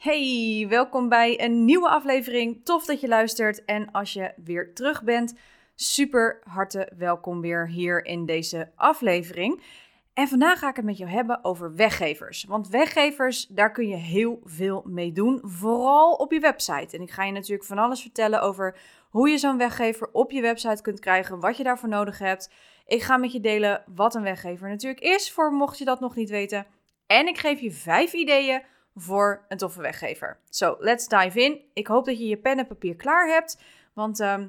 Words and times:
Hey, 0.00 0.66
welkom 0.68 1.08
bij 1.08 1.42
een 1.42 1.64
nieuwe 1.64 1.88
aflevering. 1.88 2.64
Tof 2.64 2.84
dat 2.84 3.00
je 3.00 3.08
luistert. 3.08 3.64
En 3.64 3.90
als 3.90 4.12
je 4.12 4.32
weer 4.44 4.74
terug 4.74 5.02
bent, 5.02 5.34
super 5.74 6.40
harte 6.44 6.92
welkom 6.96 7.40
weer 7.40 7.68
hier 7.68 8.04
in 8.04 8.26
deze 8.26 8.70
aflevering. 8.74 9.62
En 10.14 10.28
vandaag 10.28 10.58
ga 10.58 10.68
ik 10.68 10.76
het 10.76 10.84
met 10.84 10.98
jou 10.98 11.10
hebben 11.10 11.44
over 11.44 11.74
weggevers. 11.74 12.44
Want 12.44 12.68
weggevers, 12.68 13.46
daar 13.46 13.72
kun 13.72 13.88
je 13.88 13.96
heel 13.96 14.40
veel 14.44 14.82
mee 14.86 15.12
doen, 15.12 15.40
vooral 15.42 16.12
op 16.12 16.32
je 16.32 16.40
website. 16.40 16.96
En 16.96 17.02
ik 17.02 17.10
ga 17.10 17.24
je 17.24 17.32
natuurlijk 17.32 17.64
van 17.64 17.78
alles 17.78 18.00
vertellen 18.00 18.42
over 18.42 18.78
hoe 19.10 19.28
je 19.28 19.38
zo'n 19.38 19.58
weggever 19.58 20.08
op 20.12 20.30
je 20.30 20.40
website 20.40 20.82
kunt 20.82 21.00
krijgen, 21.00 21.40
wat 21.40 21.56
je 21.56 21.62
daarvoor 21.62 21.88
nodig 21.88 22.18
hebt. 22.18 22.50
Ik 22.86 23.02
ga 23.02 23.16
met 23.16 23.32
je 23.32 23.40
delen 23.40 23.84
wat 23.94 24.14
een 24.14 24.22
weggever 24.22 24.68
natuurlijk 24.68 25.00
is, 25.00 25.32
voor 25.32 25.52
mocht 25.52 25.78
je 25.78 25.84
dat 25.84 26.00
nog 26.00 26.16
niet 26.16 26.30
weten. 26.30 26.66
En 27.06 27.26
ik 27.26 27.38
geef 27.38 27.60
je 27.60 27.72
vijf 27.72 28.12
ideeën 28.12 28.62
voor 28.94 29.44
een 29.48 29.56
toffe 29.56 29.80
weggever. 29.80 30.38
Zo, 30.48 30.76
let's 30.78 31.08
dive 31.08 31.42
in. 31.42 31.60
Ik 31.72 31.86
hoop 31.86 32.04
dat 32.04 32.18
je 32.18 32.26
je 32.26 32.36
pen 32.36 32.58
en 32.58 32.66
papier 32.66 32.96
klaar 32.96 33.28
hebt, 33.28 33.62
want 33.94 34.20
ehm, 34.20 34.46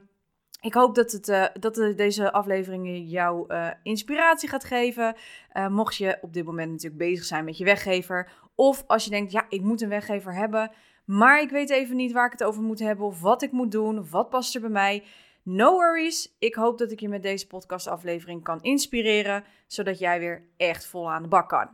ik 0.62 0.74
hoop 0.74 0.96
dat, 0.96 1.12
het, 1.12 1.28
uh, 1.28 1.46
dat 1.60 1.76
deze 1.76 2.32
aflevering 2.32 3.10
jou 3.12 3.54
uh, 3.54 3.70
inspiratie 3.84 4.50
gaat 4.50 4.64
geven. 4.64 5.16
Uh, 5.54 5.68
mocht 5.68 5.96
je 5.96 6.18
op 6.22 6.34
dit 6.34 6.46
moment 6.46 6.72
natuurlijk 6.72 7.02
bezig 7.02 7.26
zijn 7.26 7.46
met 7.46 7.58
je 7.58 7.66
weggever, 7.66 8.32
of 8.56 8.84
als 8.88 9.04
je 9.04 9.10
denkt, 9.10 9.32
ja, 9.32 9.46
ik 9.50 9.62
moet 9.62 9.82
een 9.82 9.90
weggever 9.90 10.34
hebben, 10.36 10.72
maar 11.06 11.42
ik 11.42 11.50
weet 11.50 11.70
even 11.70 11.96
niet 11.96 12.12
waar 12.12 12.26
ik 12.26 12.32
het 12.32 12.44
over 12.44 12.62
moet 12.62 12.80
hebben, 12.80 13.06
of 13.06 13.22
wat 13.22 13.42
ik 13.42 13.52
moet 13.52 13.72
doen, 13.72 14.10
wat 14.10 14.30
past 14.30 14.56
er 14.56 14.62
bij 14.62 14.70
mij. 14.70 15.04
No 15.44 15.72
worries. 15.72 16.36
Ik 16.40 16.56
hoop 16.56 16.78
dat 16.78 16.92
ik 16.92 17.00
je 17.00 17.10
met 17.10 17.24
deze 17.24 17.48
podcastaflevering 17.48 18.44
kan 18.44 18.62
inspireren, 18.62 19.44
zodat 19.68 20.00
jij 20.00 20.20
weer 20.20 20.48
echt 20.58 20.86
vol 20.86 21.12
aan 21.12 21.22
de 21.22 21.28
bak 21.28 21.50
kan. 21.50 21.70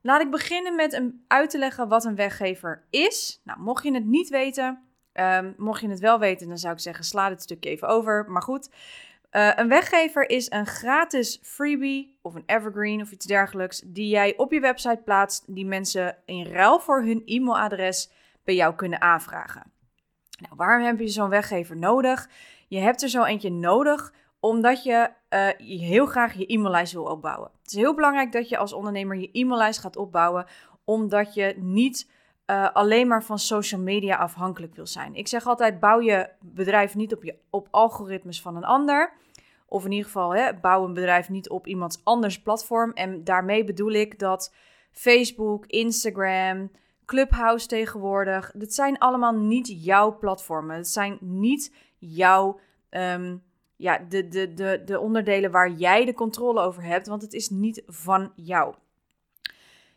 Laat 0.00 0.20
ik 0.20 0.30
beginnen 0.30 0.74
met 0.76 0.92
een, 0.92 1.24
uit 1.26 1.50
te 1.50 1.58
leggen 1.58 1.88
wat 1.88 2.04
een 2.04 2.14
weggever 2.14 2.86
is. 2.90 3.40
Nou, 3.44 3.60
mocht 3.60 3.84
je 3.84 3.94
het 3.94 4.04
niet 4.04 4.28
weten, 4.28 4.82
um, 5.12 5.54
mocht 5.56 5.80
je 5.80 5.88
het 5.88 6.00
wel 6.00 6.18
weten, 6.18 6.48
dan 6.48 6.58
zou 6.58 6.72
ik 6.72 6.80
zeggen, 6.80 7.04
sla 7.04 7.28
dit 7.28 7.42
stukje 7.42 7.70
even 7.70 7.88
over. 7.88 8.30
Maar 8.30 8.42
goed, 8.42 8.70
uh, 9.32 9.52
een 9.54 9.68
weggever 9.68 10.30
is 10.30 10.50
een 10.50 10.66
gratis 10.66 11.38
freebie 11.42 12.18
of 12.22 12.34
een 12.34 12.42
evergreen 12.46 13.00
of 13.00 13.10
iets 13.10 13.26
dergelijks 13.26 13.82
die 13.86 14.08
jij 14.08 14.36
op 14.36 14.52
je 14.52 14.60
website 14.60 15.00
plaatst, 15.04 15.54
die 15.54 15.66
mensen 15.66 16.16
in 16.24 16.46
ruil 16.46 16.80
voor 16.80 17.02
hun 17.02 17.22
e-mailadres 17.24 18.10
bij 18.44 18.54
jou 18.54 18.74
kunnen 18.74 19.00
aanvragen. 19.00 19.72
Nou, 20.40 20.54
waarom 20.56 20.86
heb 20.86 20.98
je 20.98 21.08
zo'n 21.08 21.28
weggever 21.28 21.76
nodig? 21.76 22.28
Je 22.68 22.78
hebt 22.78 23.02
er 23.02 23.08
zo 23.08 23.24
eentje 23.24 23.50
nodig 23.50 24.12
omdat 24.40 24.82
je, 24.82 25.10
uh, 25.30 25.48
je 25.58 25.78
heel 25.78 26.06
graag 26.06 26.34
je 26.34 26.46
e-maillijst 26.46 26.92
wil 26.92 27.04
opbouwen. 27.04 27.50
Het 27.62 27.70
is 27.70 27.76
heel 27.76 27.94
belangrijk 27.94 28.32
dat 28.32 28.48
je 28.48 28.58
als 28.58 28.72
ondernemer 28.72 29.16
je 29.16 29.30
e-maillijst 29.32 29.80
gaat 29.80 29.96
opbouwen, 29.96 30.46
omdat 30.84 31.34
je 31.34 31.54
niet 31.56 32.10
uh, 32.46 32.72
alleen 32.72 33.08
maar 33.08 33.24
van 33.24 33.38
social 33.38 33.80
media 33.80 34.16
afhankelijk 34.16 34.74
wil 34.74 34.86
zijn. 34.86 35.14
Ik 35.14 35.28
zeg 35.28 35.46
altijd: 35.46 35.80
bouw 35.80 36.00
je 36.00 36.28
bedrijf 36.40 36.94
niet 36.94 37.14
op, 37.14 37.22
je, 37.22 37.34
op 37.50 37.68
algoritmes 37.70 38.42
van 38.42 38.56
een 38.56 38.64
ander. 38.64 39.12
Of 39.66 39.84
in 39.84 39.90
ieder 39.90 40.06
geval, 40.06 40.34
hè, 40.34 40.54
bouw 40.54 40.84
een 40.84 40.94
bedrijf 40.94 41.28
niet 41.28 41.48
op 41.48 41.66
iemands 41.66 42.00
anders 42.04 42.42
platform. 42.42 42.92
En 42.92 43.24
daarmee 43.24 43.64
bedoel 43.64 43.92
ik 43.92 44.18
dat 44.18 44.54
Facebook, 44.90 45.66
Instagram, 45.66 46.70
Clubhouse 47.04 47.66
tegenwoordig, 47.66 48.52
dat 48.54 48.72
zijn 48.72 48.98
allemaal 48.98 49.34
niet 49.34 49.84
jouw 49.84 50.18
platformen. 50.18 50.76
Het 50.76 50.88
zijn 50.88 51.18
niet 51.20 51.74
jouw 51.98 52.60
um, 52.90 53.42
ja, 53.78 53.98
de, 54.08 54.28
de, 54.28 54.54
de, 54.54 54.82
de 54.84 55.00
onderdelen 55.00 55.50
waar 55.50 55.70
jij 55.70 56.04
de 56.04 56.14
controle 56.14 56.60
over 56.60 56.82
hebt, 56.82 57.06
want 57.06 57.22
het 57.22 57.32
is 57.32 57.50
niet 57.50 57.82
van 57.86 58.32
jou. 58.34 58.74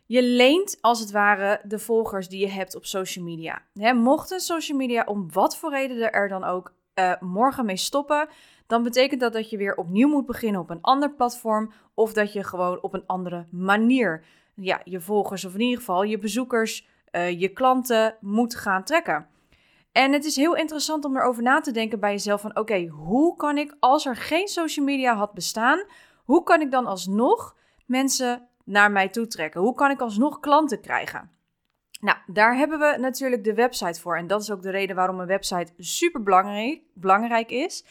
Je 0.05 0.23
leent 0.23 0.77
als 0.81 0.99
het 0.99 1.11
ware 1.11 1.61
de 1.63 1.79
volgers 1.79 2.29
die 2.29 2.39
je 2.39 2.49
hebt 2.49 2.75
op 2.75 2.85
social 2.85 3.25
media. 3.25 3.61
Mocht 3.93 4.31
een 4.31 4.39
social 4.39 4.77
media 4.77 5.03
om 5.03 5.31
wat 5.31 5.57
voor 5.57 5.69
reden 5.69 6.11
er 6.11 6.27
dan 6.27 6.43
ook 6.43 6.73
uh, 6.95 7.13
morgen 7.19 7.65
mee 7.65 7.77
stoppen, 7.77 8.29
dan 8.67 8.83
betekent 8.83 9.21
dat 9.21 9.33
dat 9.33 9.49
je 9.49 9.57
weer 9.57 9.75
opnieuw 9.75 10.07
moet 10.07 10.25
beginnen 10.25 10.61
op 10.61 10.69
een 10.69 10.81
ander 10.81 11.13
platform 11.13 11.71
of 11.93 12.13
dat 12.13 12.33
je 12.33 12.43
gewoon 12.43 12.81
op 12.81 12.93
een 12.93 13.05
andere 13.05 13.45
manier 13.51 14.25
ja, 14.55 14.81
je 14.83 15.01
volgers 15.01 15.45
of 15.45 15.53
in 15.53 15.59
ieder 15.59 15.77
geval 15.77 16.03
je 16.03 16.17
bezoekers, 16.17 16.87
uh, 17.11 17.39
je 17.39 17.49
klanten 17.49 18.15
moet 18.19 18.55
gaan 18.55 18.83
trekken. 18.83 19.27
En 19.91 20.13
het 20.13 20.25
is 20.25 20.35
heel 20.35 20.55
interessant 20.55 21.05
om 21.05 21.17
erover 21.17 21.43
na 21.43 21.59
te 21.59 21.71
denken 21.71 21.99
bij 21.99 22.11
jezelf 22.11 22.41
van 22.41 22.57
oké, 22.57 22.85
hoe 22.87 23.35
kan 23.35 23.57
ik 23.57 23.75
als 23.79 24.05
er 24.05 24.15
geen 24.15 24.47
social 24.47 24.85
media 24.85 25.15
had 25.15 25.33
bestaan, 25.33 25.83
hoe 26.23 26.43
kan 26.43 26.61
ik 26.61 26.71
dan 26.71 26.85
alsnog 26.85 27.55
mensen 27.85 28.47
naar 28.65 28.91
mij 28.91 29.09
toe 29.09 29.27
trekken? 29.27 29.61
Hoe 29.61 29.75
kan 29.75 29.91
ik 29.91 30.01
alsnog 30.01 30.39
klanten 30.39 30.81
krijgen? 30.81 31.31
Nou, 32.01 32.17
daar 32.27 32.55
hebben 32.55 32.79
we 32.79 32.95
natuurlijk 32.99 33.43
de 33.43 33.53
website 33.53 34.01
voor. 34.01 34.17
En 34.17 34.27
dat 34.27 34.41
is 34.41 34.51
ook 34.51 34.61
de 34.61 34.69
reden 34.69 34.95
waarom 34.95 35.19
een 35.19 35.27
website 35.27 35.73
super 35.77 36.23
belangrijk, 36.23 36.81
belangrijk 36.93 37.51
is. 37.51 37.85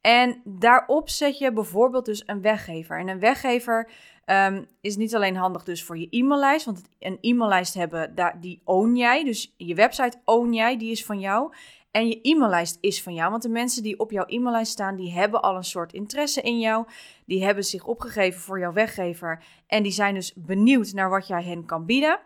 En 0.00 0.40
daarop 0.44 1.08
zet 1.08 1.38
je 1.38 1.52
bijvoorbeeld 1.52 2.04
dus 2.04 2.22
een 2.26 2.40
weggever. 2.40 2.98
En 2.98 3.08
een 3.08 3.20
weggever 3.20 3.90
um, 4.30 4.66
is 4.80 4.96
niet 4.96 5.14
alleen 5.14 5.36
handig 5.36 5.64
dus 5.64 5.84
voor 5.84 5.98
je 5.98 6.06
e-maillijst, 6.10 6.64
want 6.64 6.82
een 6.98 7.18
e-maillijst 7.20 7.74
hebben, 7.74 8.14
daar, 8.14 8.40
die 8.40 8.60
own 8.64 8.94
jij. 8.94 9.24
Dus 9.24 9.54
je 9.56 9.74
website 9.74 10.18
own 10.24 10.52
jij, 10.52 10.78
die 10.78 10.90
is 10.90 11.04
van 11.04 11.20
jou. 11.20 11.52
En 11.90 12.08
je 12.08 12.20
e-maillijst 12.22 12.78
is 12.80 13.02
van 13.02 13.14
jou, 13.14 13.30
want 13.30 13.42
de 13.42 13.48
mensen 13.48 13.82
die 13.82 13.98
op 13.98 14.10
jouw 14.10 14.24
e-maillijst 14.26 14.72
staan, 14.72 14.96
die 14.96 15.12
hebben 15.12 15.42
al 15.42 15.56
een 15.56 15.64
soort 15.64 15.92
interesse 15.92 16.40
in 16.40 16.58
jou. 16.58 16.86
Die 17.26 17.44
hebben 17.44 17.64
zich 17.64 17.86
opgegeven 17.86 18.40
voor 18.40 18.58
jouw 18.58 18.72
weggever 18.72 19.44
en 19.66 19.82
die 19.82 19.92
zijn 19.92 20.14
dus 20.14 20.32
benieuwd 20.34 20.92
naar 20.92 21.10
wat 21.10 21.26
jij 21.26 21.42
hen 21.42 21.64
kan 21.64 21.86
bieden. 21.86 22.18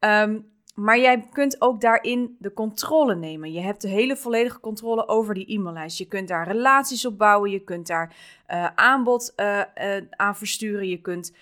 Um, 0.00 0.52
maar 0.74 0.98
jij 0.98 1.28
kunt 1.32 1.60
ook 1.60 1.80
daarin 1.80 2.36
de 2.38 2.52
controle 2.52 3.14
nemen. 3.14 3.52
Je 3.52 3.60
hebt 3.60 3.82
de 3.82 3.88
hele 3.88 4.16
volledige 4.16 4.60
controle 4.60 5.08
over 5.08 5.34
die 5.34 5.46
e-maillijst. 5.46 5.98
Je 5.98 6.08
kunt 6.08 6.28
daar 6.28 6.46
relaties 6.46 7.06
op 7.06 7.18
bouwen. 7.18 7.50
Je 7.50 7.60
kunt 7.60 7.86
daar 7.86 8.16
uh, 8.50 8.66
aanbod 8.74 9.32
uh, 9.36 9.60
uh, 9.74 9.96
aan 10.10 10.36
versturen. 10.36 10.88
Je 10.88 11.00
kunt 11.00 11.32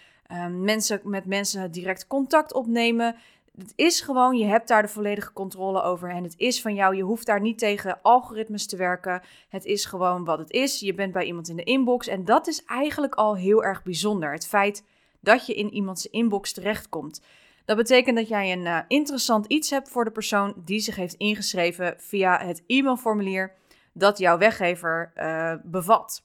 mensen, 0.50 1.00
met 1.04 1.26
mensen 1.26 1.70
direct 1.70 2.06
contact 2.06 2.52
opnemen. 2.52 3.16
Het 3.58 3.72
is 3.76 4.00
gewoon, 4.00 4.36
je 4.36 4.44
hebt 4.44 4.68
daar 4.68 4.82
de 4.82 4.88
volledige 4.88 5.32
controle 5.32 5.82
over 5.82 6.10
en 6.10 6.22
het 6.22 6.34
is 6.36 6.62
van 6.62 6.74
jou. 6.74 6.96
Je 6.96 7.02
hoeft 7.02 7.26
daar 7.26 7.40
niet 7.40 7.58
tegen 7.58 7.98
algoritmes 8.02 8.66
te 8.66 8.76
werken. 8.76 9.22
Het 9.48 9.64
is 9.64 9.84
gewoon 9.84 10.24
wat 10.24 10.38
het 10.38 10.50
is. 10.50 10.80
Je 10.80 10.94
bent 10.94 11.12
bij 11.12 11.24
iemand 11.24 11.48
in 11.48 11.56
de 11.56 11.64
inbox 11.64 12.06
en 12.06 12.24
dat 12.24 12.46
is 12.46 12.64
eigenlijk 12.64 13.14
al 13.14 13.36
heel 13.36 13.64
erg 13.64 13.82
bijzonder. 13.82 14.32
Het 14.32 14.46
feit 14.46 14.84
dat 15.20 15.46
je 15.46 15.54
in 15.54 15.72
iemands 15.72 16.06
inbox 16.06 16.52
terechtkomt. 16.52 17.22
Dat 17.64 17.76
betekent 17.76 18.16
dat 18.16 18.28
jij 18.28 18.52
een 18.52 18.66
uh, 18.66 18.78
interessant 18.88 19.46
iets 19.46 19.70
hebt 19.70 19.88
voor 19.88 20.04
de 20.04 20.10
persoon 20.10 20.54
die 20.64 20.80
zich 20.80 20.96
heeft 20.96 21.14
ingeschreven 21.14 21.94
via 21.98 22.38
het 22.38 22.62
e-mailformulier 22.66 23.52
dat 23.92 24.18
jouw 24.18 24.38
weggever 24.38 25.12
uh, 25.16 25.54
bevat. 25.62 26.24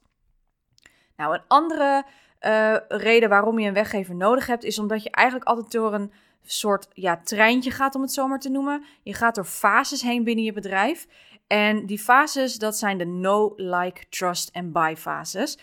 Nou, 1.15 1.33
een 1.33 1.43
andere 1.47 2.05
uh, 2.41 2.75
reden 2.87 3.29
waarom 3.29 3.59
je 3.59 3.67
een 3.67 3.73
weggever 3.73 4.15
nodig 4.15 4.47
hebt, 4.47 4.63
is 4.63 4.79
omdat 4.79 5.03
je 5.03 5.11
eigenlijk 5.11 5.47
altijd 5.47 5.71
door 5.71 5.93
een 5.93 6.11
soort 6.43 6.87
ja, 6.93 7.17
treintje 7.23 7.71
gaat, 7.71 7.95
om 7.95 8.01
het 8.01 8.13
zo 8.13 8.27
maar 8.27 8.39
te 8.39 8.49
noemen. 8.49 8.83
Je 9.03 9.13
gaat 9.13 9.35
door 9.35 9.45
fases 9.45 10.01
heen 10.01 10.23
binnen 10.23 10.45
je 10.45 10.53
bedrijf. 10.53 11.07
En 11.47 11.85
die 11.85 11.99
fases, 11.99 12.55
dat 12.55 12.77
zijn 12.77 12.97
de 12.97 13.05
no, 13.05 13.53
like, 13.55 14.09
trust 14.09 14.49
en 14.49 14.71
buy 14.71 14.95
fases. 14.95 15.59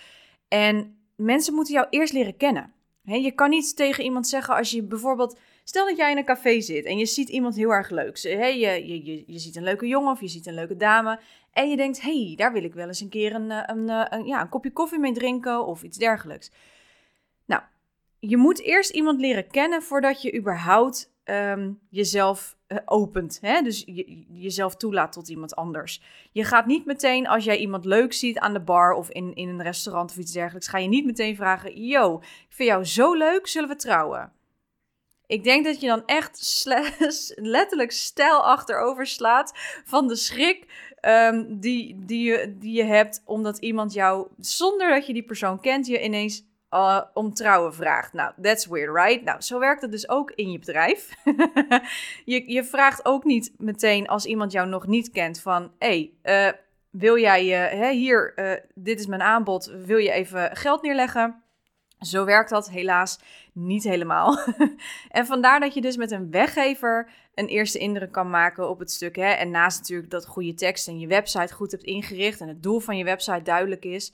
En 0.49 0.99
mensen 1.17 1.55
moeten 1.55 1.75
jou 1.75 1.87
eerst 1.91 2.13
leren 2.13 2.37
kennen. 2.37 2.74
He, 3.05 3.15
je 3.15 3.33
kan 3.33 3.51
niet 3.51 3.77
tegen 3.77 4.05
iemand 4.05 4.29
zeggen 4.29 4.55
als 4.55 4.71
je 4.71 4.83
bijvoorbeeld 4.83 5.39
Stel 5.65 5.87
dat 5.87 5.97
jij 5.97 6.11
in 6.11 6.17
een 6.17 6.25
café 6.25 6.61
zit 6.61 6.85
en 6.85 6.99
je 6.99 7.07
ziet 7.07 7.29
iemand 7.29 7.57
heel 7.57 7.71
erg 7.71 7.91
leuk. 7.91 8.23
Hey, 8.23 8.59
je, 8.59 8.87
je, 9.05 9.25
je, 9.27 9.39
ziet 9.39 9.57
een 9.57 9.63
leuke 9.63 9.87
jongen 9.87 10.11
of 10.11 10.21
je 10.21 10.29
ziet 10.29 10.47
een 10.47 10.55
leuke 10.55 10.77
dame. 10.77 11.21
En 11.53 11.71
je 11.71 11.77
denkt, 11.77 12.01
hey, 12.01 12.33
daar 12.37 12.53
wil 12.53 12.65
ik 12.65 12.75
wel 12.75 12.87
eens 12.87 13.01
een 13.01 13.09
keer 13.09 13.35
een, 13.35 13.51
eh, 13.51 13.63
een, 13.67 13.89
eh, 13.89 14.05
een, 14.09 14.27
ja, 14.27 14.41
een 14.41 14.49
kopje 14.49 14.73
koffie 14.73 14.99
mee 14.99 15.13
drinken 15.13 15.67
of 15.67 15.83
iets 15.83 15.99
dergelijks. 15.99 16.51
Nou, 17.45 17.63
je 18.19 18.37
moet 18.37 18.61
eerst 18.61 18.91
iemand 18.91 19.21
leren 19.21 19.47
kennen 19.47 19.83
voordat 19.83 20.23
je 20.23 20.37
überhaupt 20.37 21.13
um, 21.25 21.81
jezelf 21.91 22.57
opent. 22.85 23.39
Hè? 23.41 23.63
Dus 23.63 23.83
je, 23.87 24.25
jezelf 24.29 24.77
toelaat 24.77 25.13
tot 25.13 25.29
iemand 25.29 25.57
anders. 25.57 26.03
Je 26.33 26.45
gaat 26.45 26.67
niet 26.67 26.85
meteen, 26.85 27.27
als 27.27 27.45
jij 27.45 27.57
iemand 27.57 27.85
leuk 27.85 28.13
ziet 28.13 28.39
aan 28.39 28.53
de 28.53 28.61
bar 28.61 28.93
of 28.93 29.11
in, 29.11 29.35
in 29.35 29.49
een 29.49 29.63
restaurant 29.63 30.11
of 30.11 30.17
iets 30.17 30.33
dergelijks, 30.33 30.69
ga 30.69 30.79
je 30.79 30.89
niet 30.89 31.05
meteen 31.05 31.37
vragen: 31.37 31.87
Yo, 31.87 32.19
ik 32.21 32.47
vind 32.49 32.69
jou 32.69 32.85
zo 32.85 33.15
leuk, 33.15 33.47
zullen 33.47 33.69
we 33.69 33.77
trouwen? 33.77 34.33
Ik 35.27 35.45
denk 35.45 35.65
dat 35.65 35.81
je 35.81 35.87
dan 35.87 36.03
echt 36.07 36.65
letterlijk 37.57 37.93
stijl 37.93 38.45
achterover 38.45 39.07
slaat 39.07 39.53
van 39.85 40.09
de 40.09 40.17
schrik 40.17 40.67
um, 41.01 41.61
die, 41.61 42.05
die, 42.05 42.31
je, 42.31 42.57
die 42.59 42.73
je 42.73 42.85
hebt 42.85 43.23
omdat 43.25 43.59
iemand 43.59 43.93
jou, 43.93 44.29
zonder 44.39 44.89
dat 44.91 45.07
je 45.07 45.13
die 45.13 45.25
persoon 45.25 45.61
kent, 45.61 45.87
je 45.87 46.03
ineens 46.03 46.47
uh, 46.75 47.01
om 47.13 47.35
trouwen 47.35 47.75
vraagt. 47.75 48.13
Nou, 48.13 48.33
that's 48.43 48.67
weird, 48.67 48.95
right? 48.97 49.25
Nou, 49.25 49.41
zo 49.41 49.59
werkt 49.59 49.83
het 49.83 49.91
dus 49.91 50.09
ook 50.09 50.31
in 50.31 50.51
je 50.51 50.59
bedrijf. 50.59 51.15
je, 52.25 52.53
je 52.53 52.65
vraagt 52.65 53.05
ook 53.05 53.25
niet 53.25 53.53
meteen 53.59 54.07
als 54.07 54.27
iemand 54.27 54.53
jou 54.53 54.69
nog 54.69 54.87
niet 54.87 55.11
kent 55.11 55.41
van, 55.41 55.73
hey, 55.79 56.13
uh, 56.23 56.49
wil 56.91 57.19
jij, 57.19 57.73
uh, 57.79 57.89
hier, 57.89 58.33
uh, 58.37 58.53
dit 58.75 59.01
is 59.01 59.07
mijn 59.07 59.23
aanbod, 59.23 59.73
wil 59.85 59.99
je 59.99 60.11
even 60.11 60.57
geld 60.57 60.83
neerleggen? 60.83 61.43
Zo 61.99 62.25
werkt 62.25 62.51
dat 62.51 62.71
helaas 62.71 63.19
niet 63.53 63.85
helemaal. 63.85 64.39
en 65.09 65.27
vandaar 65.27 65.61
dat 65.61 65.75
je 65.75 65.81
dus 65.81 65.97
met 65.97 66.11
een 66.11 66.31
weggever 66.31 67.09
een 67.35 67.47
eerste 67.47 67.79
indruk 67.79 68.13
kan 68.13 68.31
maken 68.31 68.69
op 68.69 68.79
het 68.79 68.91
stuk. 68.91 69.17
Hè? 69.17 69.29
En 69.29 69.51
naast 69.51 69.79
natuurlijk 69.79 70.11
dat 70.11 70.27
goede 70.27 70.55
tekst 70.55 70.89
en 70.89 70.99
je 70.99 71.07
website 71.07 71.55
goed 71.55 71.71
hebt 71.71 71.85
ingericht 71.85 72.41
en 72.41 72.49
het 72.49 72.63
doel 72.63 72.81
van 72.81 72.97
je 72.97 73.05
website 73.05 73.43
duidelijk 73.43 73.85
is, 73.85 74.13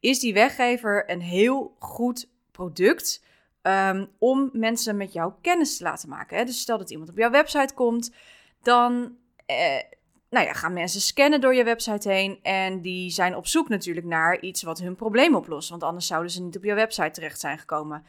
is 0.00 0.20
die 0.20 0.34
weggever 0.34 1.10
een 1.10 1.20
heel 1.20 1.76
goed 1.78 2.28
product 2.50 3.24
um, 3.62 4.10
om 4.18 4.50
mensen 4.52 4.96
met 4.96 5.12
jou 5.12 5.32
kennis 5.42 5.76
te 5.76 5.82
laten 5.82 6.08
maken. 6.08 6.36
Hè? 6.36 6.44
Dus 6.44 6.60
stel 6.60 6.78
dat 6.78 6.90
iemand 6.90 7.10
op 7.10 7.16
jouw 7.16 7.30
website 7.30 7.74
komt, 7.74 8.14
dan 8.62 9.16
eh, 9.46 9.82
nou 10.30 10.46
ja, 10.46 10.52
gaan 10.52 10.72
mensen 10.72 11.00
scannen 11.00 11.40
door 11.40 11.54
je 11.54 11.64
website 11.64 12.10
heen 12.10 12.38
en 12.42 12.82
die 12.82 13.10
zijn 13.10 13.36
op 13.36 13.46
zoek 13.46 13.68
natuurlijk 13.68 14.06
naar 14.06 14.40
iets 14.40 14.62
wat 14.62 14.78
hun 14.78 14.96
probleem 14.96 15.34
oplost, 15.34 15.70
want 15.70 15.82
anders 15.82 16.06
zouden 16.06 16.30
ze 16.30 16.42
niet 16.42 16.56
op 16.56 16.64
jouw 16.64 16.76
website 16.76 17.10
terecht 17.10 17.40
zijn 17.40 17.58
gekomen. 17.58 18.04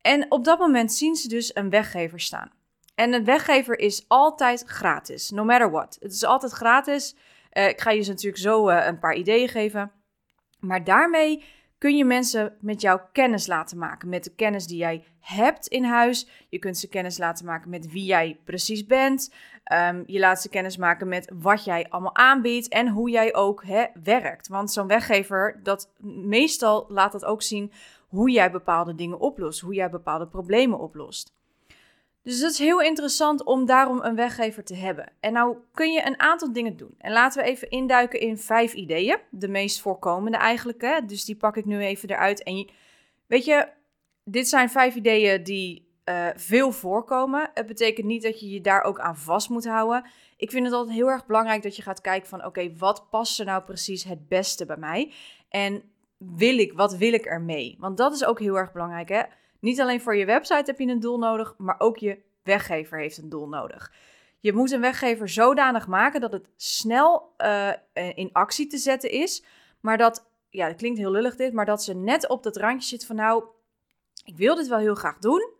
En 0.00 0.26
op 0.28 0.44
dat 0.44 0.58
moment 0.58 0.92
zien 0.92 1.16
ze 1.16 1.28
dus 1.28 1.54
een 1.54 1.70
weggever 1.70 2.20
staan. 2.20 2.50
En 2.94 3.12
een 3.12 3.24
weggever 3.24 3.78
is 3.78 4.04
altijd 4.08 4.64
gratis, 4.66 5.30
no 5.30 5.44
matter 5.44 5.70
what. 5.70 5.96
Het 6.00 6.12
is 6.12 6.24
altijd 6.24 6.52
gratis. 6.52 7.16
Uh, 7.52 7.68
ik 7.68 7.80
ga 7.80 7.90
je 7.90 8.06
natuurlijk 8.06 8.42
zo 8.42 8.70
uh, 8.70 8.86
een 8.86 8.98
paar 8.98 9.14
ideeën 9.14 9.48
geven. 9.48 9.92
Maar 10.66 10.84
daarmee 10.84 11.44
kun 11.78 11.96
je 11.96 12.04
mensen 12.04 12.56
met 12.60 12.80
jou 12.80 13.00
kennis 13.12 13.46
laten 13.46 13.78
maken. 13.78 14.08
Met 14.08 14.24
de 14.24 14.34
kennis 14.34 14.66
die 14.66 14.76
jij 14.76 15.04
hebt 15.20 15.66
in 15.66 15.84
huis. 15.84 16.28
Je 16.48 16.58
kunt 16.58 16.78
ze 16.78 16.88
kennis 16.88 17.18
laten 17.18 17.46
maken 17.46 17.70
met 17.70 17.92
wie 17.92 18.04
jij 18.04 18.40
precies 18.44 18.86
bent. 18.86 19.32
Um, 19.72 20.02
je 20.06 20.18
laat 20.18 20.40
ze 20.40 20.48
kennis 20.48 20.76
maken 20.76 21.08
met 21.08 21.32
wat 21.34 21.64
jij 21.64 21.86
allemaal 21.88 22.16
aanbiedt 22.16 22.68
en 22.68 22.88
hoe 22.88 23.10
jij 23.10 23.34
ook 23.34 23.64
hè, 23.64 23.84
werkt. 24.02 24.48
Want 24.48 24.72
zo'n 24.72 24.86
weggever, 24.86 25.60
dat 25.62 25.90
meestal 26.26 26.84
laat 26.88 27.12
dat 27.12 27.24
ook 27.24 27.42
zien 27.42 27.72
hoe 28.08 28.30
jij 28.30 28.50
bepaalde 28.50 28.94
dingen 28.94 29.20
oplost, 29.20 29.60
hoe 29.60 29.74
jij 29.74 29.90
bepaalde 29.90 30.26
problemen 30.26 30.78
oplost. 30.78 31.34
Dus 32.24 32.40
dat 32.40 32.50
is 32.50 32.58
heel 32.58 32.80
interessant 32.80 33.44
om 33.44 33.66
daarom 33.66 34.00
een 34.02 34.14
weggever 34.14 34.64
te 34.64 34.74
hebben. 34.74 35.12
En 35.20 35.32
nou 35.32 35.56
kun 35.72 35.92
je 35.92 36.06
een 36.06 36.20
aantal 36.20 36.52
dingen 36.52 36.76
doen. 36.76 36.94
En 36.98 37.12
laten 37.12 37.42
we 37.42 37.48
even 37.48 37.70
induiken 37.70 38.20
in 38.20 38.38
vijf 38.38 38.74
ideeën. 38.74 39.18
De 39.30 39.48
meest 39.48 39.80
voorkomende 39.80 40.38
eigenlijk. 40.38 40.80
Hè? 40.80 41.04
Dus 41.06 41.24
die 41.24 41.36
pak 41.36 41.56
ik 41.56 41.64
nu 41.64 41.80
even 41.80 42.08
eruit. 42.08 42.42
En 42.42 42.68
weet 43.26 43.44
je, 43.44 43.68
dit 44.24 44.48
zijn 44.48 44.70
vijf 44.70 44.94
ideeën 44.94 45.42
die 45.42 45.88
uh, 46.04 46.28
veel 46.34 46.72
voorkomen. 46.72 47.50
Het 47.54 47.66
betekent 47.66 48.06
niet 48.06 48.22
dat 48.22 48.40
je 48.40 48.50
je 48.50 48.60
daar 48.60 48.82
ook 48.82 49.00
aan 49.00 49.16
vast 49.16 49.48
moet 49.48 49.66
houden. 49.66 50.04
Ik 50.36 50.50
vind 50.50 50.64
het 50.64 50.74
altijd 50.74 50.96
heel 50.96 51.10
erg 51.10 51.26
belangrijk 51.26 51.62
dat 51.62 51.76
je 51.76 51.82
gaat 51.82 52.00
kijken 52.00 52.28
van... 52.28 52.44
oké, 52.44 52.76
wat 52.76 53.10
past 53.10 53.40
er 53.40 53.46
nou 53.46 53.62
precies 53.62 54.04
het 54.04 54.28
beste 54.28 54.66
bij 54.66 54.76
mij? 54.76 55.12
En 55.48 55.82
wil 56.18 56.58
ik, 56.58 56.72
wat 56.72 56.96
wil 56.96 57.12
ik 57.12 57.24
ermee? 57.24 57.76
Want 57.78 57.96
dat 57.96 58.14
is 58.14 58.24
ook 58.24 58.40
heel 58.40 58.58
erg 58.58 58.72
belangrijk, 58.72 59.08
hè? 59.08 59.22
Niet 59.64 59.80
alleen 59.80 60.00
voor 60.00 60.16
je 60.16 60.24
website 60.24 60.62
heb 60.66 60.78
je 60.78 60.86
een 60.86 61.00
doel 61.00 61.18
nodig, 61.18 61.54
maar 61.58 61.74
ook 61.78 61.96
je 61.96 62.18
weggever 62.42 62.98
heeft 62.98 63.18
een 63.18 63.28
doel 63.28 63.48
nodig. 63.48 63.92
Je 64.40 64.52
moet 64.52 64.70
een 64.70 64.80
weggever 64.80 65.28
zodanig 65.28 65.86
maken 65.86 66.20
dat 66.20 66.32
het 66.32 66.48
snel 66.56 67.34
uh, 67.38 67.72
in 68.14 68.30
actie 68.32 68.66
te 68.66 68.76
zetten 68.76 69.10
is, 69.10 69.44
maar 69.80 69.98
dat, 69.98 70.30
ja, 70.50 70.66
dat 70.66 70.76
klinkt 70.76 70.98
heel 70.98 71.10
lullig 71.10 71.36
dit, 71.36 71.52
maar 71.52 71.64
dat 71.64 71.82
ze 71.82 71.94
net 71.94 72.28
op 72.28 72.42
dat 72.42 72.56
randje 72.56 72.88
zit 72.88 73.06
van 73.06 73.16
nou, 73.16 73.44
ik 74.24 74.36
wil 74.36 74.54
dit 74.54 74.68
wel 74.68 74.78
heel 74.78 74.94
graag 74.94 75.18
doen. 75.18 75.52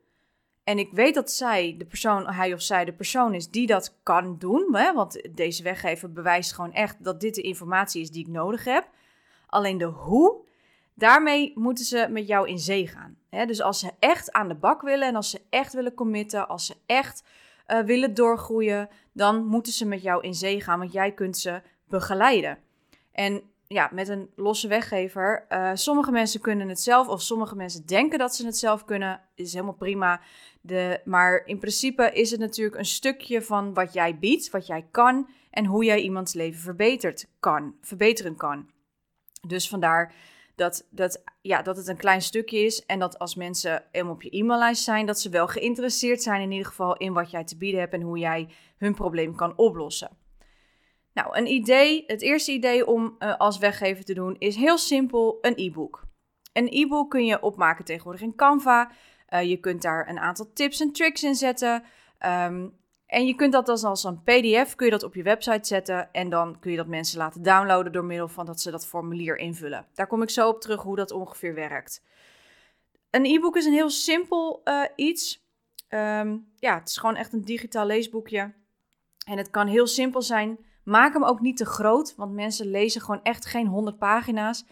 En 0.64 0.78
ik 0.78 0.92
weet 0.92 1.14
dat 1.14 1.30
zij, 1.30 1.74
de 1.78 1.86
persoon, 1.86 2.26
hij 2.26 2.52
of 2.52 2.62
zij, 2.62 2.84
de 2.84 2.92
persoon 2.92 3.34
is 3.34 3.50
die 3.50 3.66
dat 3.66 3.98
kan 4.02 4.38
doen. 4.38 4.76
Hè? 4.76 4.92
Want 4.92 5.28
deze 5.36 5.62
weggever 5.62 6.12
bewijst 6.12 6.52
gewoon 6.52 6.72
echt 6.72 7.04
dat 7.04 7.20
dit 7.20 7.34
de 7.34 7.42
informatie 7.42 8.02
is 8.02 8.10
die 8.10 8.26
ik 8.26 8.32
nodig 8.32 8.64
heb. 8.64 8.88
Alleen 9.46 9.78
de 9.78 9.84
hoe, 9.84 10.43
Daarmee 10.94 11.52
moeten 11.54 11.84
ze 11.84 12.06
met 12.10 12.26
jou 12.26 12.48
in 12.48 12.58
zee 12.58 12.86
gaan. 12.86 13.16
dus 13.46 13.60
als 13.62 13.78
ze 13.78 13.90
echt 13.98 14.32
aan 14.32 14.48
de 14.48 14.54
bak 14.54 14.82
willen 14.82 15.08
en 15.08 15.16
als 15.16 15.30
ze 15.30 15.40
echt 15.50 15.72
willen 15.72 15.94
committen, 15.94 16.48
als 16.48 16.66
ze 16.66 16.74
echt 16.86 17.24
uh, 17.68 17.80
willen 17.80 18.14
doorgroeien, 18.14 18.88
dan 19.12 19.46
moeten 19.46 19.72
ze 19.72 19.86
met 19.86 20.02
jou 20.02 20.22
in 20.22 20.34
zee 20.34 20.60
gaan, 20.60 20.78
want 20.78 20.92
jij 20.92 21.12
kunt 21.12 21.38
ze 21.38 21.62
begeleiden. 21.88 22.58
En 23.12 23.42
ja, 23.66 23.88
met 23.92 24.08
een 24.08 24.30
losse 24.36 24.68
weggever, 24.68 25.46
uh, 25.48 25.70
sommige 25.74 26.10
mensen 26.10 26.40
kunnen 26.40 26.68
het 26.68 26.80
zelf 26.80 27.08
of 27.08 27.22
sommige 27.22 27.56
mensen 27.56 27.86
denken 27.86 28.18
dat 28.18 28.34
ze 28.34 28.46
het 28.46 28.56
zelf 28.56 28.84
kunnen, 28.84 29.20
is 29.34 29.52
helemaal 29.52 29.74
prima. 29.74 30.20
De, 30.60 31.00
maar 31.04 31.42
in 31.44 31.58
principe 31.58 32.10
is 32.12 32.30
het 32.30 32.40
natuurlijk 32.40 32.76
een 32.76 32.84
stukje 32.84 33.42
van 33.42 33.74
wat 33.74 33.92
jij 33.92 34.18
biedt, 34.18 34.50
wat 34.50 34.66
jij 34.66 34.86
kan 34.90 35.28
en 35.50 35.66
hoe 35.66 35.84
jij 35.84 36.00
iemands 36.00 36.34
leven 36.34 36.60
verbetert 36.60 37.28
kan, 37.40 37.74
verbeteren 37.80 38.36
kan. 38.36 38.70
Dus 39.46 39.68
vandaar 39.68 40.14
dat, 40.54 40.86
dat, 40.90 41.22
ja, 41.40 41.62
dat 41.62 41.76
het 41.76 41.88
een 41.88 41.96
klein 41.96 42.22
stukje 42.22 42.58
is 42.58 42.86
en 42.86 42.98
dat 42.98 43.18
als 43.18 43.34
mensen 43.34 43.84
helemaal 43.90 44.14
op 44.14 44.22
je 44.22 44.38
e-maillijst 44.38 44.82
zijn, 44.82 45.06
dat 45.06 45.20
ze 45.20 45.28
wel 45.28 45.46
geïnteresseerd 45.46 46.22
zijn 46.22 46.40
in 46.40 46.50
ieder 46.50 46.66
geval 46.66 46.96
in 46.96 47.12
wat 47.12 47.30
jij 47.30 47.44
te 47.44 47.56
bieden 47.56 47.80
hebt 47.80 47.92
en 47.92 48.00
hoe 48.00 48.18
jij 48.18 48.48
hun 48.76 48.94
probleem 48.94 49.34
kan 49.34 49.56
oplossen. 49.56 50.10
Nou, 51.12 51.38
een 51.38 51.46
idee, 51.46 52.04
het 52.06 52.22
eerste 52.22 52.52
idee 52.52 52.86
om 52.86 53.16
uh, 53.18 53.36
als 53.36 53.58
weggever 53.58 54.04
te 54.04 54.14
doen 54.14 54.36
is 54.38 54.56
heel 54.56 54.78
simpel 54.78 55.38
een 55.40 55.54
e-book. 55.56 56.02
Een 56.52 56.68
e-book 56.70 57.10
kun 57.10 57.26
je 57.26 57.42
opmaken 57.42 57.84
tegenwoordig 57.84 58.22
in 58.22 58.34
Canva. 58.34 58.90
Uh, 59.30 59.42
je 59.42 59.56
kunt 59.56 59.82
daar 59.82 60.08
een 60.08 60.18
aantal 60.18 60.52
tips 60.52 60.80
en 60.80 60.92
tricks 60.92 61.22
in 61.22 61.34
zetten. 61.34 61.82
Um, 62.26 62.82
en 63.14 63.26
je 63.26 63.34
kunt 63.34 63.52
dat 63.52 63.66
dan 63.66 63.84
als 63.84 64.04
een 64.04 64.22
PDF 64.22 64.74
kun 64.74 64.86
je 64.86 64.92
dat 64.92 65.02
op 65.02 65.14
je 65.14 65.22
website 65.22 65.66
zetten 65.66 66.12
en 66.12 66.28
dan 66.28 66.58
kun 66.58 66.70
je 66.70 66.76
dat 66.76 66.86
mensen 66.86 67.18
laten 67.18 67.42
downloaden 67.42 67.92
door 67.92 68.04
middel 68.04 68.28
van 68.28 68.46
dat 68.46 68.60
ze 68.60 68.70
dat 68.70 68.86
formulier 68.86 69.36
invullen. 69.36 69.86
Daar 69.94 70.06
kom 70.06 70.22
ik 70.22 70.30
zo 70.30 70.48
op 70.48 70.60
terug 70.60 70.82
hoe 70.82 70.96
dat 70.96 71.10
ongeveer 71.10 71.54
werkt. 71.54 72.02
Een 73.10 73.24
e-book 73.24 73.56
is 73.56 73.64
een 73.64 73.72
heel 73.72 73.90
simpel 73.90 74.60
uh, 74.64 74.84
iets. 74.96 75.46
Um, 75.88 76.52
ja, 76.56 76.78
het 76.78 76.88
is 76.88 76.96
gewoon 76.96 77.16
echt 77.16 77.32
een 77.32 77.44
digitaal 77.44 77.86
leesboekje. 77.86 78.54
En 79.26 79.38
het 79.38 79.50
kan 79.50 79.66
heel 79.66 79.86
simpel 79.86 80.22
zijn. 80.22 80.58
Maak 80.84 81.12
hem 81.12 81.24
ook 81.24 81.40
niet 81.40 81.56
te 81.56 81.66
groot, 81.66 82.14
want 82.16 82.32
mensen 82.32 82.66
lezen 82.66 83.00
gewoon 83.00 83.22
echt 83.22 83.46
geen 83.46 83.66
100 83.66 83.98
pagina's. 83.98 84.64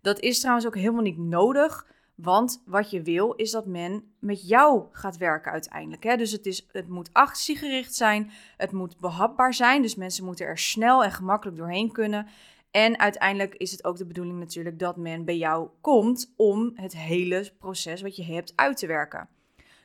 Dat 0.00 0.20
is 0.20 0.40
trouwens 0.40 0.66
ook 0.66 0.76
helemaal 0.76 1.02
niet 1.02 1.18
nodig. 1.18 1.86
Want 2.22 2.62
wat 2.66 2.90
je 2.90 3.02
wil 3.02 3.32
is 3.32 3.50
dat 3.50 3.66
men 3.66 4.12
met 4.18 4.48
jou 4.48 4.84
gaat 4.92 5.16
werken 5.16 5.52
uiteindelijk. 5.52 6.02
Hè? 6.02 6.16
Dus 6.16 6.32
het, 6.32 6.46
is, 6.46 6.66
het 6.72 6.88
moet 6.88 7.12
actiegericht 7.12 7.94
zijn, 7.94 8.30
het 8.56 8.72
moet 8.72 8.98
behapbaar 8.98 9.54
zijn. 9.54 9.82
Dus 9.82 9.94
mensen 9.94 10.24
moeten 10.24 10.46
er 10.46 10.58
snel 10.58 11.04
en 11.04 11.12
gemakkelijk 11.12 11.56
doorheen 11.56 11.92
kunnen. 11.92 12.26
En 12.70 12.98
uiteindelijk 12.98 13.54
is 13.54 13.70
het 13.70 13.84
ook 13.84 13.96
de 13.96 14.06
bedoeling 14.06 14.38
natuurlijk 14.38 14.78
dat 14.78 14.96
men 14.96 15.24
bij 15.24 15.36
jou 15.36 15.68
komt 15.80 16.32
om 16.36 16.72
het 16.74 16.96
hele 16.96 17.50
proces 17.58 18.02
wat 18.02 18.16
je 18.16 18.24
hebt 18.24 18.52
uit 18.56 18.76
te 18.76 18.86
werken. 18.86 19.28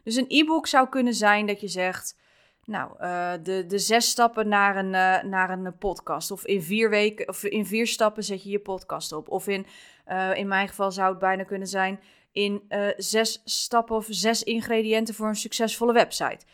Dus 0.04 0.16
een 0.16 0.26
e-book 0.28 0.68
zou 0.68 0.90
kunnen 0.90 1.14
zijn 1.14 1.46
dat 1.46 1.62
je 1.62 1.68
zegt, 1.68 2.18
nou, 2.66 2.92
uh, 3.02 3.34
de, 3.44 3.66
de 3.66 3.80
zes 3.80 4.10
stappen 4.10 4.48
naar 4.48 4.76
een, 4.78 4.94
uh, 4.94 5.32
naar 5.32 5.50
een 5.50 5.78
podcast. 5.78 6.32
Of 6.32 6.46
in 6.46 6.62
vier 6.62 6.90
weken, 6.90 7.28
of 7.28 7.44
in 7.44 7.66
vier 7.66 7.88
stappen 7.88 8.24
zet 8.24 8.44
je 8.44 8.50
je 8.50 8.60
podcast 8.60 9.12
op. 9.12 9.30
Of 9.30 9.48
in, 9.48 9.66
uh, 10.08 10.36
in 10.36 10.48
mijn 10.48 10.68
geval 10.68 10.92
zou 10.92 11.10
het 11.10 11.20
bijna 11.20 11.44
kunnen 11.44 11.68
zijn, 11.68 12.00
in 12.36 12.64
uh, 12.70 12.88
zes 12.98 13.42
stappen 13.46 13.96
of 13.96 14.08
zes 14.10 14.44
ingrediënten 14.44 15.14
voor 15.14 15.28
een 15.28 15.36
succesvolle 15.36 15.94
website. 15.94 16.46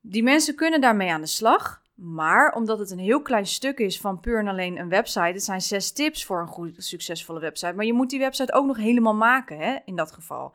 Die 0.00 0.22
mensen 0.22 0.54
kunnen 0.54 0.80
daarmee 0.80 1.12
aan 1.12 1.20
de 1.20 1.26
slag. 1.26 1.82
Maar 1.94 2.54
omdat 2.54 2.78
het 2.78 2.90
een 2.90 2.98
heel 2.98 3.22
klein 3.22 3.46
stuk 3.46 3.78
is 3.78 4.00
van 4.00 4.20
puur 4.20 4.38
en 4.38 4.48
alleen 4.48 4.78
een 4.78 4.88
website, 4.88 5.20
het 5.20 5.42
zijn 5.42 5.60
zes 5.60 5.92
tips 5.92 6.24
voor 6.24 6.40
een 6.40 6.46
goed, 6.46 6.74
succesvolle 6.76 7.40
website. 7.40 7.72
Maar 7.72 7.84
je 7.84 7.92
moet 7.92 8.10
die 8.10 8.18
website 8.18 8.52
ook 8.52 8.66
nog 8.66 8.76
helemaal 8.76 9.14
maken, 9.14 9.58
hè, 9.58 9.76
in 9.84 9.96
dat 9.96 10.12
geval. 10.12 10.52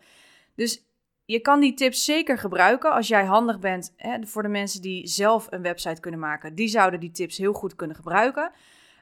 Dus 0.55 0.83
je 1.25 1.39
kan 1.39 1.59
die 1.59 1.73
tips 1.73 2.05
zeker 2.05 2.37
gebruiken 2.37 2.91
als 2.91 3.07
jij 3.07 3.25
handig 3.25 3.59
bent. 3.59 3.93
Hè, 3.97 4.25
voor 4.25 4.41
de 4.41 4.47
mensen 4.47 4.81
die 4.81 5.07
zelf 5.07 5.47
een 5.49 5.61
website 5.61 6.01
kunnen 6.01 6.19
maken, 6.19 6.55
die 6.55 6.67
zouden 6.67 6.99
die 6.99 7.11
tips 7.11 7.37
heel 7.37 7.53
goed 7.53 7.75
kunnen 7.75 7.95
gebruiken. 7.95 8.51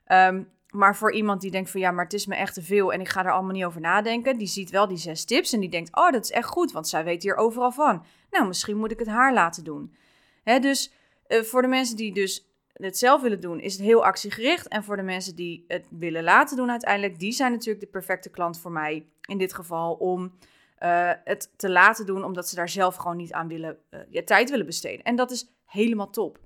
Um, 0.08 0.50
maar 0.74 0.96
voor 0.96 1.14
iemand 1.14 1.42
die 1.42 1.52
denkt 1.52 1.70
van 1.70 1.80
ja, 1.80 1.92
maar 1.92 2.04
het 2.04 2.14
is 2.14 2.26
me 2.26 2.36
echt 2.36 2.54
te 2.54 2.62
veel 2.62 2.94
en 2.94 3.00
ik 3.00 3.10
ga 3.10 3.26
er 3.26 3.32
allemaal 3.32 3.52
niet 3.52 3.66
over 3.66 3.82
nadenken, 3.82 4.38
die 4.38 4.48
ziet 4.48 4.70
wel 4.70 4.88
die 4.88 4.98
zes 4.98 5.26
tips 5.26 5.54
en 5.54 5.60
die 5.60 5.70
denkt, 5.70 5.96
oh, 5.96 6.12
dat 6.12 6.24
is 6.24 6.32
echt 6.32 6.48
goed, 6.48 6.72
want 6.72 6.88
zij 6.88 7.04
weet 7.04 7.24
hier 7.24 7.36
overal 7.36 7.72
van. 7.72 8.06
Nou, 8.32 8.48
misschien 8.48 8.78
moet 8.78 8.92
ik 8.92 9.00
het 9.00 9.08
haar 9.08 9.34
laten 9.34 9.64
doen. 9.64 9.96
Hè, 10.44 10.60
dus 10.60 10.92
uh, 11.28 11.42
voor 11.42 11.62
de 11.62 11.68
mensen 11.68 11.98
die 11.98 12.14
dus 12.14 12.48
het 12.74 12.98
zelf 12.98 13.22
willen 13.22 13.40
doen, 13.40 13.60
is 13.60 13.74
het 13.74 13.82
heel 13.82 14.06
actiegericht. 14.06 14.68
En 14.68 14.84
voor 14.84 14.96
de 14.96 15.04
mensen 15.04 15.36
die 15.36 15.66
het 15.68 15.88
willen 15.90 16.24
laten 16.24 16.58
doen 16.58 16.72
uiteindelijk, 16.72 17.20
die 17.20 17.32
zijn 17.32 17.52
natuurlijk 17.52 17.80
de 17.80 17.92
perfecte 17.92 18.30
klant 18.30 18.60
voor 18.60 18.72
mij 18.72 19.06
in 19.22 19.38
dit 19.38 19.54
geval 19.54 19.94
om 19.94 20.34
eh, 20.78 21.12
het 21.24 21.54
te 21.56 21.70
laten 21.70 22.06
doen 22.06 22.24
omdat 22.24 22.50
ze 22.50 22.56
daar 22.56 22.70
zelf 22.70 22.96
gewoon 22.96 23.18
niet 23.18 23.34
aan 23.34 23.48
willen, 23.48 23.78
uh, 24.12 24.22
tijd 24.22 24.50
willen 24.50 24.66
besteden. 24.66 25.06
En 25.06 25.16
dat 25.16 25.32
is 25.32 25.52
helemaal 25.66 26.10
top. 26.10 26.40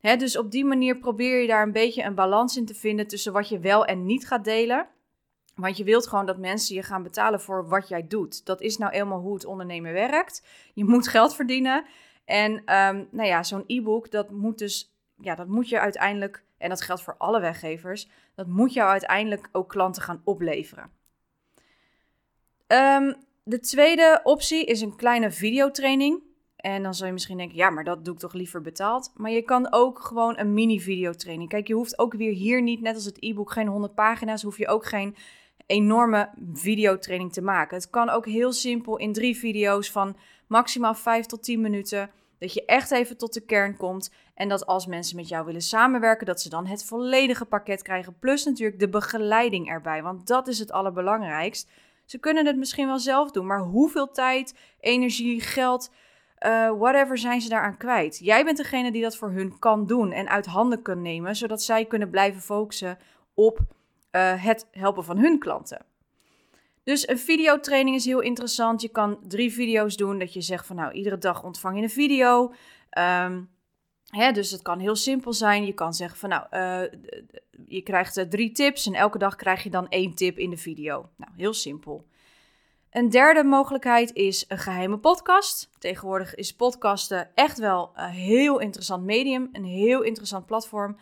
Dus 0.00 0.38
op 0.38 0.50
die 0.50 0.64
manier 0.64 0.98
probeer 0.98 1.40
je 1.40 1.46
daar 1.46 1.62
een 1.62 1.72
beetje 1.72 2.02
een 2.02 2.14
balans 2.14 2.56
in 2.56 2.66
te 2.66 2.74
vinden 2.74 3.06
tussen 3.06 3.32
wat 3.32 3.48
je 3.48 3.58
wel 3.58 3.84
en 3.84 4.06
niet 4.06 4.26
gaat 4.26 4.44
delen. 4.44 4.88
Want 5.54 5.76
je 5.76 5.84
wilt 5.84 6.06
gewoon 6.06 6.26
dat 6.26 6.38
mensen 6.38 6.74
je 6.74 6.82
gaan 6.82 7.02
betalen 7.02 7.40
voor 7.40 7.68
wat 7.68 7.88
jij 7.88 8.06
doet. 8.06 8.46
Dat 8.46 8.60
is 8.60 8.76
nou 8.76 8.92
eenmaal 8.92 9.20
hoe 9.20 9.34
het 9.34 9.44
ondernemen 9.44 9.92
werkt. 9.92 10.46
Je 10.74 10.84
moet 10.84 11.08
geld 11.08 11.34
verdienen. 11.34 11.84
En 12.24 12.52
um, 12.52 13.08
nou 13.10 13.28
ja, 13.28 13.42
zo'n 13.42 13.64
e-book, 13.66 14.10
dat 14.10 14.30
moet 14.30 14.58
dus, 14.58 14.96
ja, 15.20 15.34
dat 15.34 15.46
moet 15.46 15.68
je 15.68 15.80
uiteindelijk, 15.80 16.44
en 16.58 16.68
dat 16.68 16.82
geldt 16.82 17.02
voor 17.02 17.14
alle 17.18 17.40
weggevers, 17.40 18.08
dat 18.34 18.46
moet 18.46 18.72
jou 18.72 18.90
uiteindelijk 18.90 19.48
ook 19.52 19.68
klanten 19.68 20.02
gaan 20.02 20.20
opleveren. 20.24 20.90
Um, 22.66 23.14
de 23.44 23.60
tweede 23.60 24.20
optie 24.22 24.64
is 24.64 24.80
een 24.80 24.96
kleine 24.96 25.30
videotraining. 25.30 26.22
En 26.66 26.82
dan 26.82 26.94
zal 26.94 27.06
je 27.06 27.12
misschien 27.12 27.36
denken, 27.36 27.56
ja, 27.56 27.70
maar 27.70 27.84
dat 27.84 28.04
doe 28.04 28.14
ik 28.14 28.20
toch 28.20 28.32
liever 28.32 28.60
betaald. 28.60 29.12
Maar 29.16 29.30
je 29.30 29.42
kan 29.42 29.72
ook 29.72 29.98
gewoon 29.98 30.38
een 30.38 30.54
mini-videotraining. 30.54 31.48
Kijk, 31.48 31.66
je 31.66 31.74
hoeft 31.74 31.98
ook 31.98 32.14
weer 32.14 32.32
hier 32.32 32.62
niet, 32.62 32.80
net 32.80 32.94
als 32.94 33.04
het 33.04 33.16
e-book, 33.22 33.52
geen 33.52 33.66
100 33.66 33.94
pagina's, 33.94 34.42
hoef 34.42 34.58
je 34.58 34.68
ook 34.68 34.86
geen 34.86 35.16
enorme 35.66 36.30
videotraining 36.52 37.32
te 37.32 37.42
maken. 37.42 37.76
Het 37.76 37.90
kan 37.90 38.08
ook 38.08 38.26
heel 38.26 38.52
simpel 38.52 38.96
in 38.96 39.12
drie 39.12 39.36
video's 39.36 39.90
van 39.90 40.16
maximaal 40.46 40.94
5 40.94 41.26
tot 41.26 41.42
10 41.42 41.60
minuten. 41.60 42.10
Dat 42.38 42.54
je 42.54 42.64
echt 42.64 42.90
even 42.90 43.16
tot 43.16 43.32
de 43.32 43.44
kern 43.44 43.76
komt. 43.76 44.12
En 44.34 44.48
dat 44.48 44.66
als 44.66 44.86
mensen 44.86 45.16
met 45.16 45.28
jou 45.28 45.44
willen 45.44 45.62
samenwerken, 45.62 46.26
dat 46.26 46.40
ze 46.40 46.48
dan 46.48 46.66
het 46.66 46.84
volledige 46.84 47.44
pakket 47.44 47.82
krijgen. 47.82 48.18
Plus 48.18 48.44
natuurlijk 48.44 48.78
de 48.78 48.88
begeleiding 48.88 49.68
erbij. 49.68 50.02
Want 50.02 50.26
dat 50.26 50.48
is 50.48 50.58
het 50.58 50.72
allerbelangrijkst. 50.72 51.70
Ze 52.04 52.18
kunnen 52.18 52.46
het 52.46 52.56
misschien 52.56 52.86
wel 52.86 52.98
zelf 52.98 53.30
doen, 53.30 53.46
maar 53.46 53.60
hoeveel 53.60 54.10
tijd, 54.10 54.54
energie, 54.80 55.40
geld, 55.40 55.90
uh, 56.46 56.78
whatever 56.78 57.18
zijn 57.18 57.40
ze 57.40 57.48
daaraan 57.48 57.76
kwijt? 57.76 58.18
Jij 58.18 58.44
bent 58.44 58.56
degene 58.56 58.92
die 58.92 59.02
dat 59.02 59.16
voor 59.16 59.30
hun 59.30 59.58
kan 59.58 59.86
doen 59.86 60.12
en 60.12 60.28
uit 60.28 60.46
handen 60.46 60.82
kan 60.82 61.02
nemen, 61.02 61.36
zodat 61.36 61.62
zij 61.62 61.84
kunnen 61.84 62.10
blijven 62.10 62.40
focussen 62.40 62.98
op 63.34 63.58
uh, 63.58 64.44
het 64.44 64.68
helpen 64.70 65.04
van 65.04 65.18
hun 65.18 65.38
klanten. 65.38 65.84
Dus 66.84 67.08
een 67.08 67.18
videotraining 67.18 67.96
is 67.96 68.04
heel 68.04 68.20
interessant. 68.20 68.82
Je 68.82 68.88
kan 68.88 69.18
drie 69.28 69.52
video's 69.52 69.96
doen. 69.96 70.18
Dat 70.18 70.32
je 70.32 70.40
zegt 70.40 70.66
van 70.66 70.76
nou, 70.76 70.92
iedere 70.92 71.18
dag 71.18 71.44
ontvang 71.44 71.76
je 71.76 71.82
een 71.82 71.90
video. 71.90 72.52
Um, 72.98 73.50
hè, 74.06 74.32
dus 74.32 74.50
het 74.50 74.62
kan 74.62 74.78
heel 74.78 74.96
simpel 74.96 75.32
zijn. 75.32 75.66
Je 75.66 75.72
kan 75.72 75.94
zeggen 75.94 76.18
van 76.18 76.28
nou, 76.28 76.44
uh, 76.50 77.00
je 77.66 77.82
krijgt 77.82 78.30
drie 78.30 78.52
tips 78.52 78.86
en 78.86 78.94
elke 78.94 79.18
dag 79.18 79.36
krijg 79.36 79.62
je 79.62 79.70
dan 79.70 79.88
één 79.88 80.14
tip 80.14 80.38
in 80.38 80.50
de 80.50 80.56
video. 80.56 81.08
Nou, 81.16 81.32
heel 81.36 81.54
simpel. 81.54 82.06
Een 82.90 83.10
derde 83.10 83.44
mogelijkheid 83.44 84.12
is 84.12 84.44
een 84.48 84.58
geheime 84.58 84.98
podcast. 84.98 85.70
Tegenwoordig 85.78 86.34
is 86.34 86.54
podcasten 86.54 87.30
echt 87.34 87.58
wel 87.58 87.90
een 87.94 88.10
heel 88.10 88.58
interessant 88.58 89.04
medium, 89.04 89.48
een 89.52 89.64
heel 89.64 90.02
interessant 90.02 90.46
platform. 90.46 90.96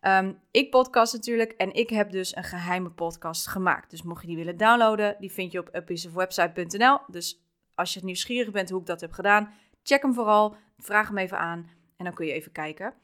Um, 0.00 0.38
ik 0.50 0.70
podcast 0.70 1.12
natuurlijk 1.12 1.52
en 1.52 1.74
ik 1.74 1.90
heb 1.90 2.10
dus 2.10 2.36
een 2.36 2.44
geheime 2.44 2.90
podcast 2.90 3.46
gemaakt. 3.46 3.90
Dus 3.90 4.02
mocht 4.02 4.20
je 4.20 4.26
die 4.26 4.36
willen 4.36 4.56
downloaden, 4.56 5.16
die 5.18 5.32
vind 5.32 5.52
je 5.52 5.58
op 5.58 5.76
upiesofwebsite.nl. 5.76 6.98
Dus 7.06 7.42
als 7.74 7.94
je 7.94 8.00
nieuwsgierig 8.04 8.50
bent 8.50 8.70
hoe 8.70 8.80
ik 8.80 8.86
dat 8.86 9.00
heb 9.00 9.12
gedaan, 9.12 9.52
check 9.82 10.02
hem 10.02 10.14
vooral, 10.14 10.56
vraag 10.78 11.08
hem 11.08 11.18
even 11.18 11.38
aan 11.38 11.70
en 11.96 12.04
dan 12.04 12.14
kun 12.14 12.26
je 12.26 12.32
even 12.32 12.52
kijken. 12.52 12.94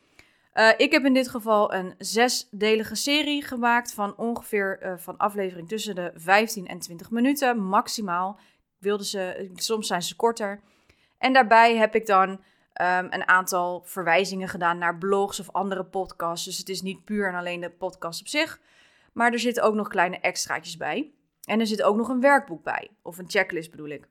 Uh, 0.59 0.71
ik 0.77 0.93
heb 0.93 1.05
in 1.05 1.15
dit 1.15 1.29
geval 1.29 1.75
een 1.75 1.95
zesdelige 1.99 2.95
serie 2.95 3.43
gemaakt 3.43 3.93
van 3.93 4.17
ongeveer 4.17 4.79
uh, 4.83 4.93
van 4.97 5.17
aflevering 5.17 5.69
tussen 5.69 5.95
de 5.95 6.13
15 6.15 6.67
en 6.67 6.79
20 6.79 7.11
minuten 7.11 7.59
maximaal. 7.59 8.39
Wilde 8.79 9.05
ze, 9.05 9.51
soms 9.55 9.87
zijn 9.87 10.03
ze 10.03 10.17
korter. 10.17 10.61
En 11.19 11.33
daarbij 11.33 11.77
heb 11.77 11.95
ik 11.95 12.07
dan 12.07 12.29
um, 12.29 12.39
een 13.11 13.29
aantal 13.29 13.83
verwijzingen 13.85 14.49
gedaan 14.49 14.79
naar 14.79 14.99
blogs 14.99 15.41
of 15.41 15.53
andere 15.53 15.85
podcasts. 15.85 16.45
Dus 16.45 16.59
het 16.59 16.69
is 16.69 16.83
niet 16.83 17.05
puur 17.05 17.29
en 17.29 17.35
alleen 17.35 17.61
de 17.61 17.71
podcast 17.71 18.21
op 18.21 18.29
zich. 18.29 18.61
Maar 19.13 19.33
er 19.33 19.39
zitten 19.39 19.63
ook 19.63 19.75
nog 19.75 19.89
kleine 19.89 20.19
extraatjes 20.19 20.77
bij. 20.77 21.13
En 21.45 21.61
er 21.61 21.67
zit 21.67 21.83
ook 21.83 21.97
nog 21.97 22.09
een 22.09 22.21
werkboek 22.21 22.63
bij. 22.63 22.91
Of 23.03 23.19
een 23.19 23.31
checklist 23.31 23.71
bedoel 23.71 23.89
ik. 23.89 24.09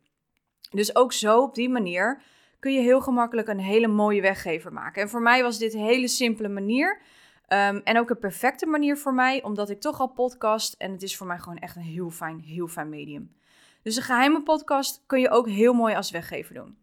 Dus 0.69 0.95
ook 0.95 1.13
zo 1.13 1.41
op 1.41 1.55
die 1.55 1.69
manier 1.69 2.21
kun 2.59 2.73
je 2.73 2.79
heel 2.79 3.01
gemakkelijk 3.01 3.47
een 3.47 3.59
hele 3.59 3.87
mooie 3.87 4.21
weggever 4.21 4.73
maken. 4.73 5.01
En 5.01 5.09
voor 5.09 5.21
mij 5.21 5.43
was 5.43 5.57
dit 5.57 5.73
een 5.73 5.79
hele 5.79 6.07
simpele 6.07 6.49
manier. 6.49 7.01
Um, 7.49 7.81
en 7.83 7.99
ook 7.99 8.09
een 8.09 8.19
perfecte 8.19 8.65
manier 8.65 8.97
voor 8.97 9.13
mij, 9.13 9.43
omdat 9.43 9.69
ik 9.69 9.81
toch 9.81 9.99
al 9.99 10.07
podcast. 10.07 10.73
En 10.73 10.91
het 10.91 11.03
is 11.03 11.17
voor 11.17 11.27
mij 11.27 11.39
gewoon 11.39 11.57
echt 11.57 11.75
een 11.75 11.81
heel 11.81 12.09
fijn, 12.09 12.39
heel 12.39 12.67
fijn 12.67 12.89
medium. 12.89 13.35
Dus 13.81 13.95
een 13.95 14.03
geheime 14.03 14.43
podcast 14.43 15.03
kun 15.05 15.19
je 15.19 15.29
ook 15.29 15.47
heel 15.47 15.73
mooi 15.73 15.95
als 15.95 16.11
weggever 16.11 16.53
doen. 16.53 16.77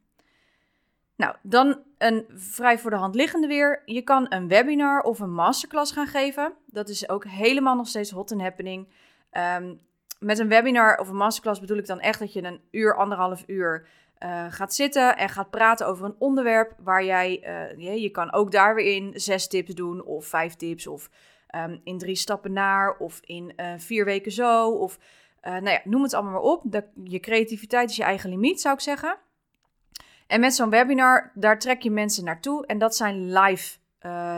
Nou, 1.17 1.37
dan 1.43 1.79
een 1.99 2.25
vrij 2.35 2.79
voor 2.79 2.91
de 2.91 2.97
hand 2.97 3.15
liggende 3.15 3.47
weer. 3.47 3.83
Je 3.85 4.03
kan 4.03 4.27
een 4.29 4.49
webinar 4.49 5.03
of 5.03 5.21
een 5.21 5.33
masterclass 5.33 5.93
gaan 5.93 6.07
geven. 6.07 6.53
Dat 6.67 6.89
is 6.89 7.09
ook 7.09 7.25
helemaal 7.25 7.77
nog 7.77 7.89
steeds 7.89 8.11
hot 8.11 8.33
and 8.33 8.41
happening. 8.41 8.89
Um, 9.33 9.81
met 10.19 10.39
een 10.39 10.49
webinar 10.49 10.99
of 10.99 11.09
een 11.09 11.17
masterclass 11.17 11.61
bedoel 11.61 11.79
ik 11.79 11.87
dan 11.87 12.01
echt 12.01 12.19
dat 12.19 12.33
je 12.33 12.43
een 12.43 12.61
uur, 12.71 12.97
anderhalf 12.97 13.45
uur 13.47 13.89
uh, 14.23 14.47
gaat 14.49 14.75
zitten 14.75 15.17
en 15.17 15.29
gaat 15.29 15.51
praten 15.51 15.87
over 15.87 16.05
een 16.05 16.17
onderwerp 16.19 16.75
waar 16.79 17.05
jij, 17.05 17.43
uh, 17.43 17.85
je, 17.85 18.01
je 18.01 18.11
kan 18.11 18.33
ook 18.33 18.53
daar 18.53 18.75
weer 18.75 18.95
in 18.95 19.13
zes 19.15 19.49
tips 19.49 19.75
doen 19.75 20.05
of 20.05 20.27
vijf 20.27 20.55
tips 20.55 20.87
of 20.87 21.11
um, 21.57 21.81
in 21.85 21.99
drie 21.99 22.17
stappen 22.17 22.53
naar 22.53 22.97
of 22.97 23.21
in 23.25 23.53
uh, 23.57 23.73
vier 23.77 24.05
weken 24.05 24.33
zo 24.33 24.71
of 24.71 24.99
nou 25.43 25.71
ja, 25.71 25.81
noem 25.85 26.03
het 26.03 26.15
allemaal 26.15 26.33
maar 26.33 26.41
op. 26.41 26.83
Je 27.05 27.21
creativiteit 27.21 27.91
is 27.91 27.97
je 27.97 28.03
eigen 28.03 28.31
limiet, 28.31 28.61
zou 28.61 28.75
ik 28.75 28.81
zeggen. 28.81 29.19
En 30.27 30.41
met 30.41 30.55
zo'n 30.55 30.71
webinar, 30.71 31.31
daar 31.35 31.59
trek 31.59 31.83
je 31.83 31.91
mensen 31.91 32.25
naartoe 32.25 32.67
en 32.67 32.79
dat 32.79 32.97
zijn 32.97 33.33
live 33.33 33.79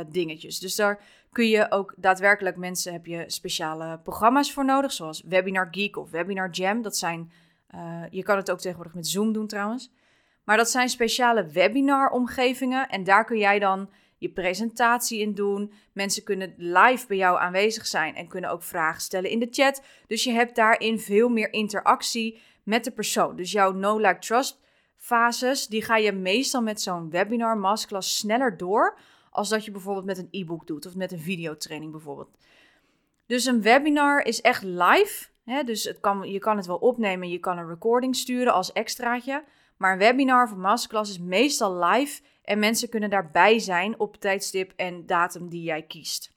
dingetjes. 0.07 0.59
Dus 0.59 0.75
daar 0.77 1.01
kun 1.33 1.49
je 1.49 1.71
ook 1.71 1.95
daadwerkelijk 1.97 2.57
mensen, 2.57 2.93
heb 2.93 3.07
je 3.07 3.25
speciale 3.27 3.99
programma's 3.99 4.53
voor 4.53 4.65
nodig, 4.65 4.93
zoals 4.93 5.23
Webinar 5.23 5.69
Geek 5.71 5.97
of 5.97 6.11
Webinar 6.11 6.51
Jam. 6.51 6.83
Dat 6.83 6.97
zijn, 6.97 7.33
uh, 7.77 8.03
je 8.11 8.23
kan 8.23 8.37
het 8.37 8.51
ook 8.51 8.61
tegenwoordig 8.61 8.95
met 8.95 9.09
Zoom 9.09 9.33
doen 9.33 9.47
trouwens. 9.47 9.93
Maar 10.45 10.57
dat 10.57 10.71
zijn 10.71 10.89
speciale 10.89 11.47
webinar-omgevingen 11.47 12.89
en 12.89 13.05
daar 13.05 13.25
kun 13.25 13.39
jij 13.39 13.59
dan 13.59 13.91
je 14.19 14.31
presentatie 14.31 15.21
in 15.21 15.35
doen. 15.35 15.73
Mensen 15.93 16.23
kunnen 16.23 16.55
live 16.57 17.07
bij 17.07 17.17
jou 17.17 17.39
aanwezig 17.39 17.87
zijn 17.87 18.15
en 18.15 18.29
kunnen 18.29 18.51
ook 18.51 18.63
vragen 18.63 19.01
stellen 19.01 19.31
in 19.31 19.39
de 19.39 19.49
chat. 19.51 19.83
Dus 20.07 20.25
je 20.25 20.33
hebt 20.33 20.57
daarin 20.57 21.01
veel 21.01 21.29
meer 21.29 21.53
interactie 21.53 22.41
met 22.63 22.85
de 22.85 22.91
persoon. 22.91 23.37
Dus 23.37 23.53
jouw 23.53 23.73
no 23.73 23.99
like 23.99 24.19
trust 24.19 24.61
fases, 24.97 25.67
die 25.67 25.83
ga 25.83 25.97
je 25.97 26.13
meestal 26.13 26.63
met 26.63 26.81
zo'n 26.81 27.11
webinar, 27.11 27.59
masterclass 27.59 28.17
sneller 28.17 28.57
door 28.57 28.99
als 29.31 29.49
dat 29.49 29.65
je 29.65 29.71
bijvoorbeeld 29.71 30.07
met 30.07 30.19
een 30.19 30.29
e-book 30.31 30.67
doet 30.67 30.87
of 30.87 30.95
met 30.95 31.13
een 31.13 31.21
videotraining 31.21 31.93
bijvoorbeeld. 31.93 32.31
Dus 33.27 33.45
een 33.45 33.63
webinar 33.63 34.25
is 34.25 34.41
echt 34.41 34.63
live. 34.63 35.27
Dus 35.47 35.85
het 35.85 36.01
kan, 36.01 36.31
je 36.31 36.39
kan 36.39 36.57
het 36.57 36.67
wel 36.67 36.77
opnemen, 36.77 37.29
je 37.29 37.39
kan 37.39 37.59
een 37.59 37.69
recording 37.69 38.17
sturen 38.17 38.53
als 38.53 38.73
extraatje. 38.73 39.45
Maar 39.77 39.93
een 39.93 39.99
webinar 39.99 40.45
of 40.45 40.51
een 40.51 40.61
masterclass 40.61 41.11
is 41.11 41.19
meestal 41.19 41.85
live 41.85 42.23
en 42.45 42.59
mensen 42.59 42.89
kunnen 42.89 43.11
daarbij 43.11 43.59
zijn 43.59 43.99
op 44.01 44.17
tijdstip 44.17 44.73
en 44.77 45.07
datum 45.07 45.49
die 45.49 45.63
jij 45.63 45.83
kiest. 45.83 46.35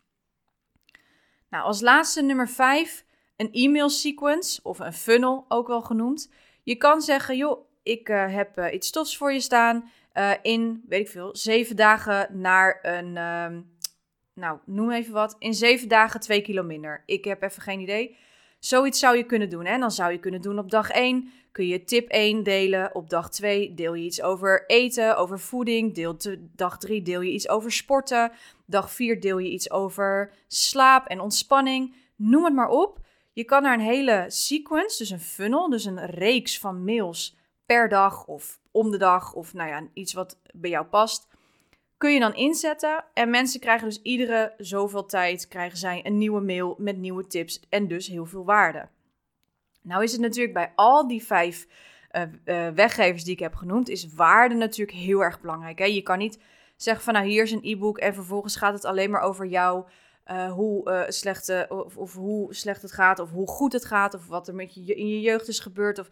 Nou, 1.49 1.63
als 1.63 1.81
laatste 1.81 2.21
nummer 2.21 2.49
5, 2.49 3.05
een 3.35 3.51
e-mail 3.51 3.89
sequence 3.89 4.59
of 4.63 4.79
een 4.79 4.93
funnel 4.93 5.45
ook 5.47 5.67
wel 5.67 5.81
genoemd. 5.81 6.31
Je 6.63 6.75
kan 6.75 7.01
zeggen, 7.01 7.37
joh, 7.37 7.67
ik 7.83 8.09
uh, 8.09 8.33
heb 8.33 8.57
uh, 8.57 8.73
iets 8.73 8.87
stofs 8.87 9.17
voor 9.17 9.33
je 9.33 9.39
staan. 9.39 9.89
Uh, 10.13 10.31
in, 10.41 10.83
weet 10.87 11.01
ik 11.01 11.07
veel, 11.07 11.35
zeven 11.35 11.75
dagen 11.75 12.39
naar 12.39 12.79
een. 12.81 13.07
Uh, 13.15 13.61
nou, 14.33 14.59
noem 14.65 14.91
even 14.91 15.13
wat. 15.13 15.35
In 15.39 15.53
zeven 15.53 15.87
dagen 15.87 16.19
twee 16.19 16.41
kilo 16.41 16.63
minder. 16.63 17.03
Ik 17.05 17.25
heb 17.25 17.41
even 17.41 17.61
geen 17.61 17.79
idee. 17.79 18.17
Zoiets 18.59 18.99
zou 18.99 19.17
je 19.17 19.23
kunnen 19.23 19.49
doen. 19.49 19.65
En 19.65 19.79
dan 19.79 19.91
zou 19.91 20.11
je 20.11 20.19
kunnen 20.19 20.41
doen 20.41 20.59
op 20.59 20.71
dag 20.71 20.89
1. 20.89 21.31
Kun 21.51 21.67
je 21.67 21.83
tip 21.83 22.09
1 22.09 22.43
delen. 22.43 22.95
Op 22.95 23.09
dag 23.09 23.29
2 23.29 23.73
deel 23.73 23.93
je 23.93 24.03
iets 24.03 24.21
over 24.21 24.63
eten, 24.67 25.17
over 25.17 25.39
voeding. 25.39 25.93
Deel 25.93 26.17
dag 26.55 26.77
3 26.77 27.01
deel 27.01 27.21
je 27.21 27.31
iets 27.31 27.49
over 27.49 27.71
sporten. 27.71 28.31
Dag 28.65 28.91
4 28.91 29.19
deel 29.19 29.37
je 29.37 29.49
iets 29.49 29.71
over 29.71 30.33
slaap 30.47 31.07
en 31.07 31.19
ontspanning. 31.19 31.95
Noem 32.15 32.43
het 32.43 32.53
maar 32.53 32.69
op. 32.69 32.99
Je 33.33 33.43
kan 33.43 33.61
naar 33.61 33.73
een 33.73 33.79
hele 33.79 34.25
sequence, 34.27 34.97
dus 34.97 35.09
een 35.09 35.19
funnel, 35.19 35.69
dus 35.69 35.85
een 35.85 36.05
reeks 36.05 36.59
van 36.59 36.83
mails 36.83 37.37
per 37.65 37.89
dag 37.89 38.25
of 38.25 38.59
om 38.71 38.91
de 38.91 38.97
dag 38.97 39.33
of 39.33 39.53
nou 39.53 39.69
ja, 39.69 39.87
iets 39.93 40.13
wat 40.13 40.39
bij 40.53 40.69
jou 40.69 40.85
past, 40.85 41.27
kun 41.99 42.13
je 42.13 42.19
dan 42.19 42.35
inzetten. 42.35 43.03
En 43.13 43.29
mensen 43.29 43.59
krijgen 43.59 43.87
dus 43.87 44.01
iedere 44.01 44.53
zoveel 44.57 45.05
tijd 45.05 45.47
krijgen 45.47 45.77
zij 45.77 46.05
een 46.05 46.17
nieuwe 46.17 46.41
mail 46.41 46.75
met 46.77 46.97
nieuwe 46.97 47.27
tips 47.27 47.59
en 47.69 47.87
dus 47.87 48.07
heel 48.07 48.25
veel 48.25 48.45
waarde. 48.45 48.87
Nou 49.81 50.03
is 50.03 50.11
het 50.11 50.21
natuurlijk 50.21 50.53
bij 50.53 50.71
al 50.75 51.07
die 51.07 51.23
vijf 51.23 51.67
uh, 52.45 52.67
weggevers 52.67 53.23
die 53.23 53.33
ik 53.33 53.39
heb 53.39 53.55
genoemd, 53.55 53.89
is 53.89 54.13
waarde 54.13 54.55
natuurlijk 54.55 54.97
heel 54.97 55.23
erg 55.23 55.41
belangrijk. 55.41 55.79
Hè? 55.79 55.85
Je 55.85 56.01
kan 56.01 56.17
niet 56.17 56.39
zeggen 56.75 57.03
van 57.03 57.13
nou 57.13 57.25
hier 57.25 57.43
is 57.43 57.51
een 57.51 57.63
e-book 57.63 57.97
en 57.97 58.13
vervolgens 58.13 58.55
gaat 58.55 58.73
het 58.73 58.85
alleen 58.85 59.09
maar 59.09 59.21
over 59.21 59.45
jou. 59.45 59.85
Uh, 60.27 60.51
hoe, 60.51 61.05
slecht, 61.07 61.67
of, 61.69 61.97
of, 61.97 62.13
hoe 62.13 62.53
slecht 62.53 62.81
het 62.81 62.91
gaat, 62.91 63.19
of 63.19 63.31
hoe 63.31 63.47
goed 63.47 63.73
het 63.73 63.85
gaat, 63.85 64.13
of 64.13 64.27
wat 64.27 64.47
er 64.47 64.55
met 64.55 64.73
je 64.73 64.95
in 64.95 65.07
je 65.07 65.21
jeugd 65.21 65.47
is 65.47 65.59
gebeurd. 65.59 65.99
Of 65.99 66.09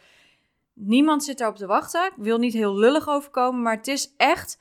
Niemand 0.80 1.24
zit 1.24 1.38
daarop 1.38 1.58
te 1.58 1.66
wachten. 1.66 2.06
Ik 2.06 2.14
wil 2.16 2.38
niet 2.38 2.54
heel 2.54 2.76
lullig 2.76 3.08
overkomen, 3.08 3.62
maar 3.62 3.76
het 3.76 3.88
is 3.88 4.14
echt 4.18 4.60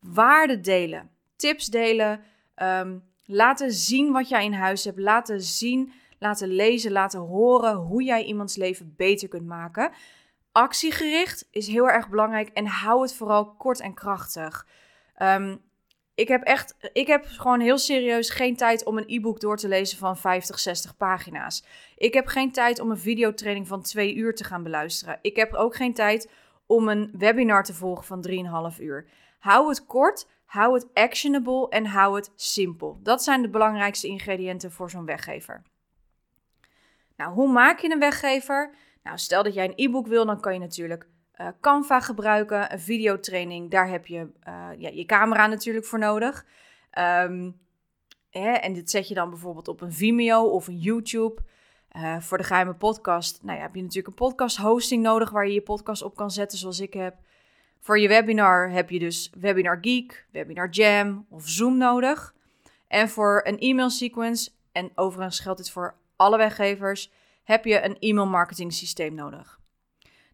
waarde 0.00 0.60
delen. 0.60 1.10
Tips 1.36 1.66
delen. 1.66 2.20
Um, 2.62 3.04
laten 3.24 3.72
zien 3.72 4.12
wat 4.12 4.28
jij 4.28 4.44
in 4.44 4.52
huis 4.52 4.84
hebt. 4.84 4.98
Laten 4.98 5.40
zien, 5.40 5.92
laten 6.18 6.48
lezen, 6.48 6.92
laten 6.92 7.20
horen 7.20 7.74
hoe 7.74 8.02
jij 8.02 8.24
iemands 8.24 8.56
leven 8.56 8.94
beter 8.96 9.28
kunt 9.28 9.46
maken. 9.46 9.92
Actiegericht 10.52 11.48
is 11.50 11.66
heel 11.66 11.90
erg 11.90 12.08
belangrijk 12.08 12.48
en 12.48 12.66
hou 12.66 13.02
het 13.02 13.14
vooral 13.14 13.54
kort 13.54 13.80
en 13.80 13.94
krachtig. 13.94 14.66
Um, 15.22 15.64
ik 16.16 16.28
heb 16.28 16.42
echt, 16.42 16.76
ik 16.92 17.06
heb 17.06 17.26
gewoon 17.26 17.60
heel 17.60 17.78
serieus 17.78 18.30
geen 18.30 18.56
tijd 18.56 18.84
om 18.84 18.98
een 18.98 19.04
e-book 19.06 19.40
door 19.40 19.56
te 19.56 19.68
lezen 19.68 19.98
van 19.98 20.16
50, 20.16 20.58
60 20.58 20.96
pagina's. 20.96 21.64
Ik 21.96 22.14
heb 22.14 22.26
geen 22.26 22.52
tijd 22.52 22.80
om 22.80 22.90
een 22.90 22.98
videotraining 22.98 23.68
van 23.68 23.82
twee 23.82 24.14
uur 24.14 24.34
te 24.34 24.44
gaan 24.44 24.62
beluisteren. 24.62 25.18
Ik 25.22 25.36
heb 25.36 25.54
ook 25.54 25.76
geen 25.76 25.94
tijd 25.94 26.30
om 26.66 26.88
een 26.88 27.10
webinar 27.18 27.64
te 27.64 27.74
volgen 27.74 28.04
van 28.04 28.26
3,5 28.72 28.80
uur. 28.80 29.08
Hou 29.38 29.68
het 29.68 29.86
kort, 29.86 30.28
hou 30.44 30.74
het 30.74 30.86
actionable 30.94 31.68
en 31.68 31.86
hou 31.86 32.16
het 32.16 32.32
simpel. 32.36 32.98
Dat 33.02 33.22
zijn 33.22 33.42
de 33.42 33.48
belangrijkste 33.48 34.06
ingrediënten 34.06 34.72
voor 34.72 34.90
zo'n 34.90 35.04
weggever. 35.04 35.62
Nou, 37.16 37.32
hoe 37.32 37.52
maak 37.52 37.78
je 37.78 37.92
een 37.92 37.98
weggever? 37.98 38.74
Nou, 39.02 39.18
stel 39.18 39.42
dat 39.42 39.54
jij 39.54 39.64
een 39.64 39.86
e-book 39.86 40.06
wil, 40.06 40.26
dan 40.26 40.40
kan 40.40 40.52
je 40.52 40.58
natuurlijk 40.58 41.08
uh, 41.40 41.48
Canva 41.60 42.00
gebruiken, 42.00 42.72
een 42.72 42.80
videotraining. 42.80 43.70
Daar 43.70 43.88
heb 43.88 44.06
je 44.06 44.18
uh, 44.18 44.68
ja, 44.76 44.88
je 44.88 45.04
camera 45.04 45.46
natuurlijk 45.46 45.86
voor 45.86 45.98
nodig. 45.98 46.46
Hè, 48.30 48.50
en 48.50 48.72
dit 48.72 48.90
zet 48.90 49.08
je 49.08 49.14
dan 49.14 49.30
bijvoorbeeld 49.30 49.68
op 49.68 49.80
een 49.80 49.92
Vimeo 49.92 50.42
of 50.42 50.66
een 50.66 50.78
YouTube. 50.78 51.42
Uh, 51.96 52.20
voor 52.20 52.38
de 52.38 52.44
geheime 52.44 52.74
podcast 52.74 53.42
nou 53.42 53.56
ja, 53.56 53.62
heb 53.62 53.74
je 53.74 53.82
natuurlijk 53.82 54.08
een 54.08 54.26
podcast 54.26 54.56
hosting 54.56 55.02
nodig 55.02 55.30
waar 55.30 55.46
je 55.46 55.52
je 55.52 55.62
podcast 55.62 56.02
op 56.02 56.16
kan 56.16 56.30
zetten 56.30 56.58
zoals 56.58 56.80
ik 56.80 56.92
heb. 56.92 57.16
Voor 57.86 57.98
je 57.98 58.08
webinar 58.08 58.70
heb 58.70 58.90
je 58.90 58.98
dus 58.98 59.30
Webinar 59.38 59.78
Geek, 59.80 60.26
Webinar 60.32 60.68
Jam 60.68 61.26
of 61.30 61.48
Zoom 61.48 61.76
nodig. 61.78 62.34
En 62.88 63.08
voor 63.08 63.40
een 63.44 63.58
e-mail 63.58 63.90
sequence, 63.90 64.50
en 64.72 64.90
overigens 64.94 65.40
geldt 65.40 65.58
dit 65.58 65.70
voor 65.70 65.96
alle 66.16 66.36
weggevers, 66.36 67.12
heb 67.44 67.64
je 67.64 67.84
een 67.84 67.98
e-mail 67.98 68.26
marketing 68.26 68.72
systeem 68.72 69.14
nodig. 69.14 69.60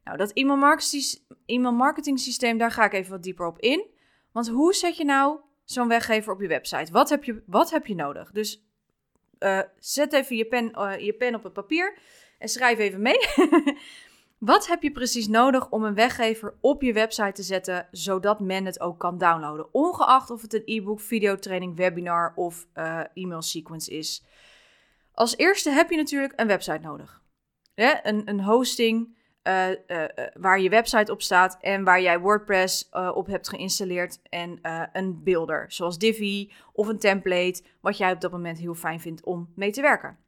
Nou, 0.05 0.17
dat 0.17 0.33
e-mail 0.33 1.73
marketing 1.73 2.21
systeem, 2.21 2.59
daar 2.59 2.71
ga 2.71 2.85
ik 2.85 2.93
even 2.93 3.11
wat 3.11 3.23
dieper 3.23 3.47
op 3.47 3.59
in. 3.59 3.87
Want 4.31 4.49
hoe 4.49 4.75
zet 4.75 4.97
je 4.97 5.05
nou 5.05 5.41
zo'n 5.65 5.89
weggever 5.89 6.33
op 6.33 6.41
je 6.41 6.49
website? 6.49 6.93
Wat 6.93 7.09
heb 7.09 7.25
je, 7.25 7.43
wat 7.47 7.71
heb 7.71 7.87
je 7.87 7.95
nodig? 7.95 8.31
Dus 8.31 8.65
uh, 9.39 9.61
zet 9.79 10.13
even 10.13 10.37
je 10.37 10.47
pen, 10.47 10.73
uh, 10.79 10.99
je 10.99 11.13
pen 11.13 11.35
op 11.35 11.43
het 11.43 11.53
papier 11.53 11.99
en 12.39 12.49
schrijf 12.49 12.79
even 12.79 13.03
mee. 13.03 13.19
wat 14.45 14.67
heb 14.67 14.83
je 14.83 14.93
precies 14.93 15.29
nodig 15.29 15.71
om 15.71 15.85
een 15.85 15.95
weggever 15.95 16.55
op 16.61 16.83
je 16.83 16.93
website 16.93 17.33
te 17.33 17.43
zetten, 17.43 17.89
zodat 17.91 18.41
men 18.41 18.65
het 18.65 18.81
ook 18.81 18.99
kan 18.99 19.19
downloaden? 19.19 19.75
Ongeacht 19.75 20.31
of 20.31 20.43
het 20.43 20.55
een 20.55 20.63
e-book, 20.65 21.01
videotraining, 21.01 21.77
webinar 21.77 22.33
of 22.35 22.67
uh, 22.75 23.01
e-mail 23.15 23.43
sequence 23.43 23.91
is. 23.91 24.25
Als 25.13 25.37
eerste 25.37 25.71
heb 25.71 25.91
je 25.91 25.97
natuurlijk 25.97 26.33
een 26.37 26.47
website 26.47 26.79
nodig. 26.79 27.23
Ja, 27.75 28.07
een, 28.07 28.29
een 28.29 28.41
hosting, 28.41 29.17
uh, 29.43 29.69
uh, 29.69 30.05
waar 30.35 30.61
je 30.61 30.69
website 30.69 31.13
op 31.13 31.23
staat 31.23 31.59
en 31.61 31.85
waar 31.85 32.01
jij 32.01 32.19
WordPress 32.19 32.89
op 33.15 33.27
hebt 33.27 33.49
geïnstalleerd 33.49 34.21
en 34.23 34.59
een 34.93 35.23
builder, 35.23 35.65
zoals 35.69 35.99
Divi 35.99 36.53
of 36.73 36.87
een 36.87 36.99
template, 36.99 37.63
wat 37.81 37.97
jij 37.97 38.13
op 38.13 38.21
dat 38.21 38.31
moment 38.31 38.59
heel 38.59 38.75
fijn 38.75 39.01
vindt 39.01 39.25
om 39.25 39.53
mee 39.55 39.71
te 39.71 39.81
werken. 39.81 40.19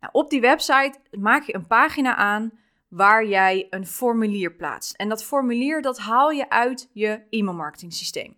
Nou, 0.00 0.12
op 0.12 0.30
die 0.30 0.40
website 0.40 0.98
maak 1.10 1.42
je 1.42 1.54
een 1.54 1.66
pagina 1.66 2.16
aan 2.16 2.66
waar 2.88 3.26
jij 3.26 3.66
een 3.70 3.86
formulier 3.86 4.54
plaatst. 4.54 4.96
En 4.96 5.08
dat 5.08 5.24
formulier 5.24 5.82
dat 5.82 5.98
haal 5.98 6.30
je 6.30 6.50
uit 6.50 6.90
je 6.92 7.22
e-mailmarketing 7.30 7.92
systeem. 7.92 8.36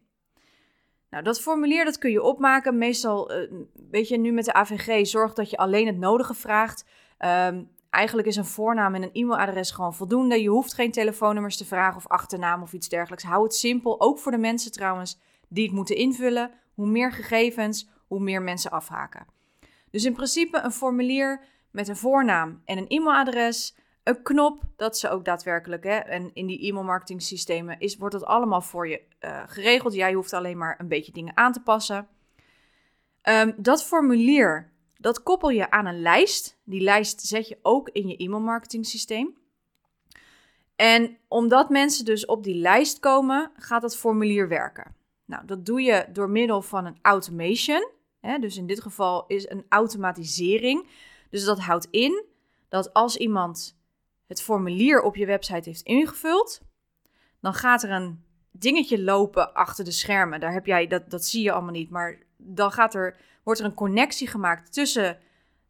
Nou, 1.11 1.25
dat 1.25 1.41
formulier 1.41 1.85
dat 1.85 1.99
kun 1.99 2.11
je 2.11 2.23
opmaken. 2.23 2.79
Meestal, 2.79 3.33
weet 3.91 4.09
je, 4.09 4.19
nu 4.19 4.33
met 4.33 4.45
de 4.45 4.53
AVG, 4.53 5.07
zorg 5.07 5.35
dat 5.35 5.51
je 5.51 5.57
alleen 5.57 5.87
het 5.87 5.99
nodige 5.99 6.35
vraagt. 6.35 6.85
Um, 7.19 7.71
Eigenlijk 7.91 8.29
is 8.29 8.37
een 8.37 8.45
voornaam 8.45 8.95
en 8.95 9.03
een 9.03 9.13
e-mailadres 9.13 9.71
gewoon 9.71 9.95
voldoende. 9.95 10.43
Je 10.43 10.49
hoeft 10.49 10.75
geen 10.75 10.91
telefoonnummers 10.91 11.57
te 11.57 11.65
vragen 11.65 11.97
of 11.97 12.07
achternaam 12.07 12.63
of 12.63 12.73
iets 12.73 12.89
dergelijks. 12.89 13.25
Hou 13.25 13.43
het 13.43 13.55
simpel, 13.55 14.01
ook 14.01 14.19
voor 14.19 14.33
de 14.33 14.39
mensen 14.39 14.73
trouwens 14.73 15.21
die 15.49 15.65
het 15.65 15.75
moeten 15.75 15.97
invullen. 15.97 16.51
Hoe 16.75 16.87
meer 16.87 17.13
gegevens, 17.13 17.89
hoe 18.07 18.21
meer 18.21 18.43
mensen 18.43 18.71
afhaken. 18.71 19.27
Dus 19.91 20.05
in 20.05 20.13
principe 20.13 20.61
een 20.61 20.73
formulier 20.73 21.45
met 21.71 21.89
een 21.89 21.97
voornaam 21.97 22.63
en 22.65 22.79
een 22.79 22.89
e-mailadres. 22.89 23.77
Een 24.03 24.23
knop, 24.23 24.63
dat 24.77 24.99
ze 24.99 25.09
ook 25.09 25.25
daadwerkelijk, 25.25 25.85
hè, 25.85 25.97
en 25.97 26.31
in 26.35 26.47
die 26.47 26.69
e-mailmarketing 26.69 27.23
systemen 27.23 27.81
is, 27.81 27.97
wordt 27.97 28.15
dat 28.15 28.25
allemaal 28.25 28.61
voor 28.61 28.89
je 28.89 29.03
uh, 29.21 29.43
geregeld. 29.47 29.95
Jij 29.95 30.13
hoeft 30.13 30.33
alleen 30.33 30.59
maar 30.59 30.81
een 30.81 30.89
beetje 30.89 31.13
dingen 31.13 31.37
aan 31.37 31.53
te 31.53 31.61
passen. 31.61 32.09
Um, 33.29 33.55
dat 33.57 33.85
formulier, 33.85 34.73
dat 34.99 35.23
koppel 35.23 35.49
je 35.49 35.71
aan 35.71 35.87
een 35.87 36.01
lijst. 36.01 36.59
Die 36.65 36.81
lijst 36.81 37.21
zet 37.21 37.49
je 37.49 37.59
ook 37.63 37.89
in 37.89 38.09
je 38.09 38.17
e-mailmarketing 38.17 38.87
systeem. 38.87 39.39
En 40.77 41.19
omdat 41.29 41.71
mensen 41.71 42.05
dus 42.05 42.27
op 42.27 42.45
die 42.45 42.55
lijst 42.55 42.99
komen, 42.99 43.51
gaat 43.55 43.83
dat 43.83 43.97
formulier 43.97 44.49
werken. 44.49 44.95
Nou, 45.25 45.47
dat 45.47 45.67
doe 45.67 45.83
je 45.83 46.07
door 46.13 46.31
middel 46.31 46.63
van 46.63 46.87
een 46.87 46.99
automation. 47.03 47.91
Hè, 48.21 48.39
dus 48.39 48.57
in 48.57 48.67
dit 48.67 48.81
geval 48.81 49.25
is 49.27 49.49
een 49.49 49.65
automatisering. 49.69 50.89
Dus 51.31 51.45
dat 51.45 51.59
houdt 51.59 51.89
in 51.91 52.25
dat 52.69 52.93
als 52.93 53.17
iemand 53.17 53.80
het 54.31 54.43
formulier 54.43 55.03
op 55.03 55.17
je 55.17 55.27
website 55.27 55.69
heeft 55.69 55.83
ingevuld, 55.83 56.61
dan 57.41 57.55
gaat 57.55 57.83
er 57.83 57.91
een 57.91 58.25
dingetje 58.51 59.03
lopen 59.03 59.55
achter 59.55 59.85
de 59.85 59.91
schermen. 59.91 60.41
Daar 60.41 60.53
heb 60.53 60.67
jij, 60.67 60.87
dat, 60.87 61.11
dat 61.11 61.25
zie 61.25 61.43
je 61.43 61.53
allemaal 61.53 61.73
niet, 61.73 61.91
maar 61.91 62.19
dan 62.37 62.73
gaat 62.73 62.95
er 62.95 63.17
wordt 63.43 63.61
er 63.61 63.67
een 63.67 63.75
connectie 63.75 64.27
gemaakt 64.27 64.73
tussen 64.73 65.19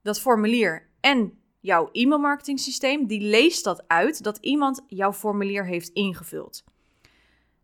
dat 0.03 0.20
formulier 0.20 0.88
en 1.01 1.38
jouw 1.61 1.88
e-mailmarketing 1.92 2.61
systeem. 2.61 3.07
Die 3.07 3.20
leest 3.20 3.64
dat 3.64 3.88
uit 3.88 4.23
dat 4.23 4.38
iemand 4.40 4.85
jouw 4.87 5.12
formulier 5.12 5.66
heeft 5.66 5.88
ingevuld. 5.88 6.64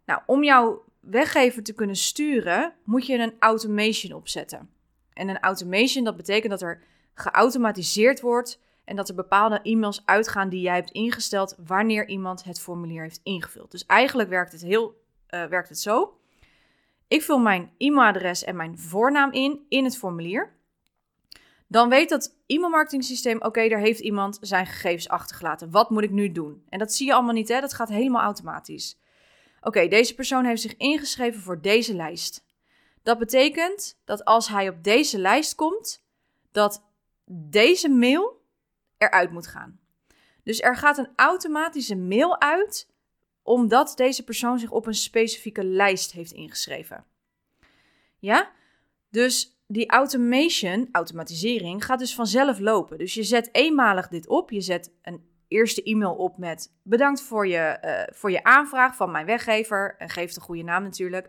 Nou, 0.05 0.21
om 0.27 0.45
jouw 0.45 0.85
weggever 1.01 1.63
te 1.63 1.73
kunnen 1.73 1.97
sturen, 1.97 2.75
moet 2.85 3.07
je 3.07 3.19
een 3.19 3.35
automation 3.39 4.13
opzetten. 4.13 4.71
En 5.13 5.29
een 5.29 5.41
automation, 5.41 6.05
dat 6.05 6.17
betekent 6.17 6.51
dat 6.51 6.63
er 6.63 6.83
geautomatiseerd 7.15 8.21
wordt 8.21 8.61
en 8.87 8.97
dat 8.97 9.09
er 9.09 9.15
bepaalde 9.15 9.61
e-mails 9.63 10.03
uitgaan 10.05 10.49
die 10.49 10.61
jij 10.61 10.75
hebt 10.75 10.91
ingesteld 10.91 11.57
wanneer 11.67 12.09
iemand 12.09 12.45
het 12.45 12.61
formulier 12.61 13.03
heeft 13.03 13.21
ingevuld. 13.23 13.71
Dus 13.71 13.87
eigenlijk 13.87 14.29
werkt 14.29 14.53
het, 14.53 14.63
heel, 14.63 15.03
uh, 15.31 15.45
werkt 15.45 15.69
het 15.69 15.79
zo. 15.79 16.19
Ik 17.09 17.23
vul 17.23 17.39
mijn 17.39 17.71
e-mailadres 17.79 18.45
en 18.45 18.57
mijn 18.57 18.79
voornaam 18.79 19.33
in 19.33 19.61
in 19.69 19.85
het 19.85 19.97
formulier. 19.97 20.55
Dan 21.67 21.89
weet 21.89 22.09
dat 22.09 22.37
e-mailmarketing 22.47 23.05
systeem, 23.05 23.43
oké, 23.43 23.69
daar 23.69 23.79
heeft 23.79 24.01
iemand 24.01 24.39
zijn 24.41 24.67
gegevens 24.67 25.09
achtergelaten. 25.09 25.71
Wat 25.71 25.91
moet 25.91 26.03
ik 26.03 26.11
nu 26.11 26.33
doen? 26.33 26.65
En 26.69 26.79
dat 26.79 26.93
zie 26.93 27.07
je 27.07 27.15
allemaal 27.15 27.35
niet, 27.35 27.49
hè? 27.49 27.61
Dat 27.61 27.75
gaat 27.75 27.89
helemaal 27.89 28.23
automatisch. 28.23 29.01
Oké, 29.61 29.89
deze 29.89 30.15
persoon 30.15 30.45
heeft 30.45 30.63
zich 30.63 30.77
ingeschreven 30.77 31.41
voor 31.41 31.61
deze 31.61 31.95
lijst. 31.95 32.45
Dat 33.03 33.19
betekent 33.19 34.01
dat 34.05 34.25
als 34.25 34.49
hij 34.49 34.69
op 34.69 34.83
deze 34.83 35.19
lijst 35.19 35.55
komt, 35.55 36.05
dat 36.53 36.85
deze 37.31 37.89
mail 37.89 38.36
eruit 38.99 39.31
moet 39.31 39.47
gaan. 39.47 39.81
Dus 40.43 40.63
er 40.63 40.77
gaat 40.77 40.99
een 40.99 41.13
automatische 41.17 41.97
mail 41.97 42.41
uit 42.41 42.95
omdat 43.43 43.93
deze 43.97 44.25
persoon 44.25 44.59
zich 44.59 44.71
op 44.71 44.87
een 44.87 44.95
specifieke 44.95 45.65
lijst 45.65 46.13
heeft 46.13 46.33
ingeschreven. 46.33 47.05
Ja? 48.19 48.51
Dus 49.11 49.61
die 49.67 49.89
automation, 49.89 50.89
automatisering, 50.93 51.85
gaat 51.85 51.99
dus 51.99 52.15
vanzelf 52.15 52.59
lopen. 52.59 52.99
Dus 52.99 53.15
je 53.15 53.23
zet 53.23 53.49
eenmalig 53.53 54.09
dit 54.09 54.29
op. 54.29 54.51
Je 54.51 54.61
zet 54.61 54.93
een 55.03 55.25
eerste 55.49 55.83
e-mail 55.83 56.15
op 56.15 56.39
met 56.39 56.73
bedankt 56.83 57.23
voor 57.23 57.47
je, 57.47 57.79
uh, 57.85 58.17
voor 58.17 58.31
je 58.31 58.45
aanvraag 58.45 58.97
van 58.97 59.11
mijn 59.11 59.27
weggever. 59.27 59.95
En 59.99 60.09
geef 60.09 60.33
de 60.33 60.41
goede 60.41 60.63
naam 60.63 60.83
natuurlijk. 60.83 61.29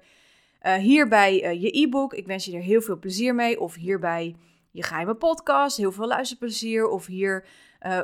Uh, 0.61 0.73
hierbij 0.73 1.43
uh, 1.43 1.61
je 1.61 1.79
e-book. 1.81 2.13
Ik 2.13 2.25
wens 2.25 2.45
je 2.45 2.55
er 2.55 2.61
heel 2.61 2.81
veel 2.81 2.99
plezier 2.99 3.35
mee. 3.35 3.59
Of 3.59 3.75
hierbij 3.75 4.35
je 4.77 4.83
geheime 4.83 5.15
podcast. 5.15 5.77
Heel 5.77 5.91
veel 5.91 6.07
luisterplezier. 6.07 6.87
Of 6.87 7.05
hier, 7.05 7.47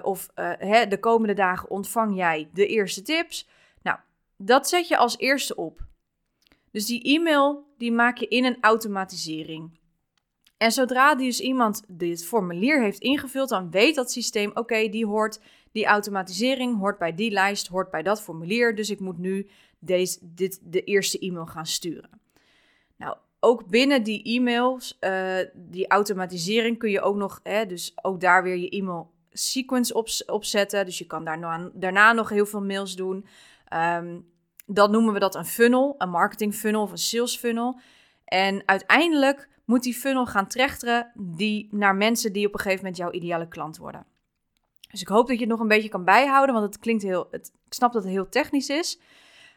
of 0.02 0.30
hè, 0.58 0.88
de 0.88 1.00
komende 1.00 1.34
dagen 1.34 1.70
ontvang 1.70 2.16
jij 2.16 2.50
de 2.54 2.68
eerste 2.68 3.02
tips. 3.02 3.50
Dat 4.38 4.68
zet 4.68 4.88
je 4.88 4.98
als 4.98 5.18
eerste 5.18 5.56
op. 5.56 5.86
Dus 6.72 6.86
die 6.86 7.02
e-mail 7.02 7.74
die 7.78 7.92
maak 7.92 8.18
je 8.18 8.28
in 8.28 8.46
een 8.46 8.58
automatisering. 8.62 9.80
En 10.58 10.72
zodra 10.72 11.16
dus 11.16 11.40
iemand 11.40 11.84
dit 11.88 12.26
formulier 12.26 12.82
heeft 12.82 13.00
ingevuld, 13.00 13.50
dan 13.50 13.72
weet 13.72 13.96
dat 13.96 14.12
systeem: 14.12 14.52
oké, 14.54 14.90
die 14.90 15.06
hoort, 15.06 15.40
die 15.72 15.86
automatisering 15.86 16.78
hoort 16.78 16.98
bij 16.98 17.16
die 17.16 17.32
lijst, 17.32 17.68
hoort 17.68 17.92
bij 17.92 18.04
dat 18.04 18.22
formulier. 18.22 18.76
Dus 18.76 18.90
ik 18.90 19.00
moet 19.00 19.18
nu 19.18 19.50
deze, 19.80 20.20
dit, 20.22 20.60
de 20.64 20.84
eerste 20.84 21.20
e-mail 21.20 21.46
gaan 21.46 21.66
sturen. 21.66 22.22
Ook 23.46 23.68
binnen 23.68 24.04
die 24.04 24.24
e-mails, 24.24 24.98
uh, 25.02 25.38
die 25.54 25.88
automatisering 25.88 26.78
kun 26.78 26.90
je 26.90 27.02
ook 27.02 27.16
nog, 27.16 27.40
hè, 27.44 27.66
dus 27.66 27.94
ook 28.02 28.20
daar 28.20 28.44
weer 28.44 28.58
je 28.58 28.70
e-mail 28.70 29.12
sequence 29.32 29.94
op, 29.94 30.08
opzetten. 30.26 30.86
Dus 30.86 30.98
je 30.98 31.06
kan 31.06 31.24
daarna, 31.26 31.70
daarna 31.74 32.12
nog 32.12 32.30
heel 32.30 32.46
veel 32.46 32.62
mails 32.62 32.96
doen. 32.96 33.26
Um, 33.74 34.32
dan 34.66 34.92
noemen 34.92 35.14
we 35.14 35.20
dat 35.20 35.36
een 35.36 35.46
funnel, 35.46 35.96
een 35.98 36.10
marketing 36.10 36.56
funnel 36.56 36.82
of 36.82 36.92
een 36.92 36.98
sales 36.98 37.38
funnel. 37.38 37.80
En 38.26 38.64
uiteindelijk 38.66 39.50
moet 39.66 39.84
die 39.84 39.94
funnel 39.94 40.26
gaan 40.26 40.48
trechteren 40.48 41.12
die, 41.16 41.68
naar 41.72 41.96
mensen 41.96 42.34
die 42.34 42.48
op 42.48 42.54
een 42.54 42.60
gegeven 42.60 42.84
moment 42.84 42.98
jouw 42.98 43.12
ideale 43.12 43.48
klant 43.48 43.78
worden. 43.78 44.06
Dus 44.92 45.02
ik 45.02 45.08
hoop 45.08 45.28
dat 45.28 45.36
je 45.36 45.42
het 45.42 45.52
nog 45.52 45.60
een 45.60 45.68
beetje 45.68 45.90
kan 45.90 46.06
bijhouden, 46.06 46.56
want 46.56 46.68
het 46.68 46.82
klinkt 46.82 47.04
heel. 47.04 47.28
Het, 47.32 47.52
ik 47.66 47.74
snap 47.74 47.94
dat 47.94 48.04
het 48.04 48.12
heel 48.12 48.30
technisch 48.30 48.70
is. 48.70 49.00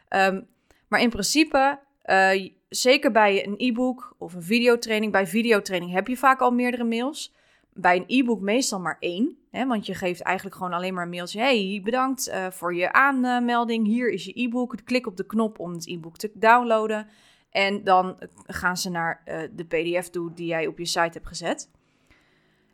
Ehm, 0.07 0.41
maar 0.87 1.01
in 1.01 1.09
principe, 1.09 1.79
uh, 2.07 2.49
zeker 2.69 3.11
bij 3.11 3.45
een 3.45 3.55
e-book 3.57 4.15
of 4.17 4.33
een 4.33 4.43
videotraining. 4.43 5.11
Bij 5.11 5.27
videotraining 5.27 5.91
heb 5.91 6.07
je 6.07 6.17
vaak 6.17 6.39
al 6.39 6.51
meerdere 6.51 6.83
mails. 6.83 7.35
Bij 7.73 7.95
een 7.95 8.03
e-book 8.07 8.41
meestal 8.41 8.79
maar 8.79 8.97
één. 8.99 9.37
Hè, 9.51 9.65
want 9.65 9.85
je 9.85 9.93
geeft 9.93 10.21
eigenlijk 10.21 10.55
gewoon 10.55 10.73
alleen 10.73 10.93
maar 10.93 11.03
een 11.03 11.09
mailtje. 11.09 11.39
Hey, 11.39 11.81
bedankt 11.83 12.27
uh, 12.27 12.47
voor 12.51 12.75
je 12.75 12.91
aanmelding. 12.91 13.85
Hier 13.85 14.09
is 14.09 14.25
je 14.25 14.41
e-book. 14.41 14.75
Klik 14.83 15.07
op 15.07 15.17
de 15.17 15.25
knop 15.25 15.59
om 15.59 15.73
het 15.73 15.87
e-book 15.87 16.17
te 16.17 16.31
downloaden. 16.33 17.07
En 17.49 17.83
dan 17.83 18.17
gaan 18.45 18.77
ze 18.77 18.89
naar 18.89 19.21
de 19.51 19.65
PDF 19.65 20.09
toe 20.09 20.33
die 20.33 20.47
jij 20.47 20.67
op 20.67 20.77
je 20.77 20.85
site 20.85 21.11
hebt 21.13 21.27
gezet. 21.27 21.69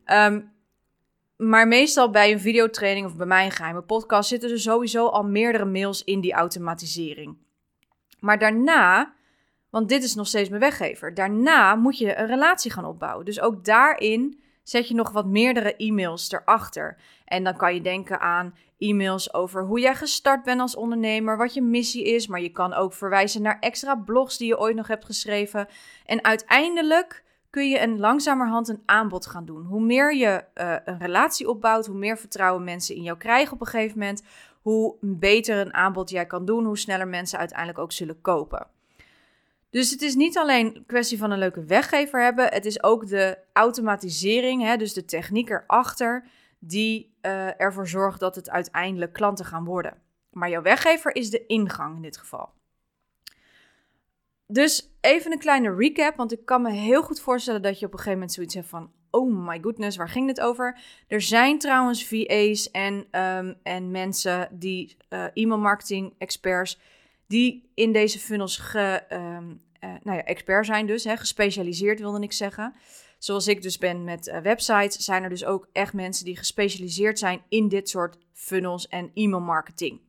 Um, 0.05 0.51
maar 1.37 1.67
meestal 1.67 2.09
bij 2.09 2.31
een 2.31 2.39
videotraining 2.39 3.05
of 3.05 3.15
bij 3.15 3.25
mijn 3.25 3.51
geheime 3.51 3.81
podcast 3.81 4.29
zitten 4.29 4.49
er 4.49 4.59
sowieso 4.59 5.07
al 5.07 5.23
meerdere 5.23 5.65
mails 5.65 6.03
in 6.03 6.21
die 6.21 6.33
automatisering. 6.33 7.37
Maar 8.19 8.39
daarna, 8.39 9.13
want 9.73 9.89
dit 9.89 10.03
is 10.03 10.15
nog 10.15 10.27
steeds 10.27 10.49
mijn 10.49 10.61
weggever, 10.61 11.13
daarna 11.13 11.75
moet 11.75 11.97
je 11.97 12.17
een 12.17 12.27
relatie 12.27 12.71
gaan 12.71 12.85
opbouwen. 12.85 13.25
Dus 13.25 13.39
ook 13.39 13.65
daarin 13.65 14.39
zet 14.63 14.87
je 14.87 14.93
nog 14.93 15.11
wat 15.11 15.25
meerdere 15.25 15.75
e-mails 15.75 16.31
erachter. 16.31 16.97
En 17.25 17.43
dan 17.43 17.57
kan 17.57 17.73
je 17.73 17.81
denken 17.81 18.19
aan 18.19 18.55
e-mails 18.77 19.33
over 19.33 19.63
hoe 19.63 19.79
jij 19.79 19.95
gestart 19.95 20.43
bent 20.43 20.61
als 20.61 20.75
ondernemer, 20.75 21.37
wat 21.37 21.53
je 21.53 21.61
missie 21.61 22.05
is, 22.05 22.27
maar 22.27 22.41
je 22.41 22.51
kan 22.51 22.73
ook 22.73 22.93
verwijzen 22.93 23.41
naar 23.41 23.59
extra 23.59 23.95
blogs 23.95 24.37
die 24.37 24.47
je 24.47 24.59
ooit 24.59 24.75
nog 24.75 24.87
hebt 24.87 25.05
geschreven. 25.05 25.67
En 26.05 26.23
uiteindelijk 26.23 27.23
kun 27.49 27.69
je 27.69 27.79
een 27.79 27.99
langzamerhand 27.99 28.67
een 28.67 28.83
aanbod 28.85 29.25
gaan 29.25 29.45
doen. 29.45 29.65
Hoe 29.65 29.81
meer 29.81 30.15
je 30.15 30.43
uh, 30.55 30.75
een 30.85 30.99
relatie 30.99 31.49
opbouwt, 31.49 31.85
hoe 31.85 31.97
meer 31.97 32.17
vertrouwen 32.17 32.63
mensen 32.63 32.95
in 32.95 33.03
jou 33.03 33.17
krijgen 33.17 33.53
op 33.53 33.61
een 33.61 33.67
gegeven 33.67 33.99
moment, 33.99 34.23
hoe 34.61 34.95
beter 35.01 35.57
een 35.57 35.73
aanbod 35.73 36.09
jij 36.09 36.25
kan 36.25 36.45
doen, 36.45 36.65
hoe 36.65 36.77
sneller 36.77 37.07
mensen 37.07 37.39
uiteindelijk 37.39 37.79
ook 37.79 37.91
zullen 37.91 38.21
kopen. 38.21 38.67
Dus 39.73 39.91
het 39.91 40.01
is 40.01 40.15
niet 40.15 40.37
alleen 40.37 40.75
een 40.75 40.85
kwestie 40.85 41.17
van 41.17 41.31
een 41.31 41.39
leuke 41.39 41.65
weggever 41.65 42.23
hebben, 42.23 42.47
het 42.47 42.65
is 42.65 42.83
ook 42.83 43.07
de 43.07 43.37
automatisering, 43.53 44.61
hè, 44.61 44.77
dus 44.77 44.93
de 44.93 45.05
techniek 45.05 45.49
erachter, 45.49 46.27
die 46.59 47.15
uh, 47.21 47.61
ervoor 47.61 47.87
zorgt 47.87 48.19
dat 48.19 48.35
het 48.35 48.49
uiteindelijk 48.49 49.13
klanten 49.13 49.45
gaan 49.45 49.65
worden. 49.65 49.97
Maar 50.29 50.49
jouw 50.49 50.61
weggever 50.61 51.15
is 51.15 51.29
de 51.29 51.45
ingang 51.45 51.95
in 51.95 52.01
dit 52.01 52.17
geval. 52.17 52.49
Dus 54.47 54.89
even 55.01 55.31
een 55.31 55.39
kleine 55.39 55.75
recap, 55.75 56.15
want 56.15 56.31
ik 56.31 56.45
kan 56.45 56.61
me 56.61 56.71
heel 56.71 57.03
goed 57.03 57.21
voorstellen 57.21 57.61
dat 57.61 57.79
je 57.79 57.85
op 57.85 57.91
een 57.91 57.97
gegeven 57.97 58.19
moment 58.19 58.33
zoiets 58.33 58.55
hebt 58.55 58.67
van: 58.67 58.91
oh 59.09 59.47
my 59.47 59.59
goodness, 59.61 59.97
waar 59.97 60.09
ging 60.09 60.27
dit 60.27 60.41
over? 60.41 60.79
Er 61.07 61.21
zijn 61.21 61.59
trouwens 61.59 62.07
VA's 62.07 62.71
en, 62.71 63.21
um, 63.21 63.55
en 63.63 63.91
mensen 63.91 64.47
die 64.51 64.97
uh, 65.09 65.25
e-mail 65.33 65.59
marketing 65.59 66.13
experts 66.17 66.79
die 67.27 67.71
in 67.73 67.91
deze 67.91 68.19
funnels 68.19 68.57
ge, 68.57 69.03
um, 69.09 69.61
uh, 69.83 69.89
nou 70.03 70.17
ja, 70.17 70.23
expert 70.23 70.65
zijn, 70.65 70.85
dus 70.85 71.03
hè, 71.03 71.17
gespecialiseerd 71.17 71.99
wilde 71.99 72.21
ik 72.21 72.31
zeggen. 72.31 72.73
Zoals 73.17 73.47
ik 73.47 73.61
dus 73.61 73.77
ben 73.77 74.03
met 74.03 74.27
uh, 74.27 74.37
websites, 74.37 74.95
zijn 74.95 75.23
er 75.23 75.29
dus 75.29 75.45
ook 75.45 75.67
echt 75.71 75.93
mensen 75.93 76.25
die 76.25 76.37
gespecialiseerd 76.37 77.19
zijn 77.19 77.41
in 77.49 77.67
dit 77.67 77.89
soort 77.89 78.17
funnels 78.33 78.87
en 78.87 79.11
e-mail 79.13 79.41
marketing. 79.41 80.01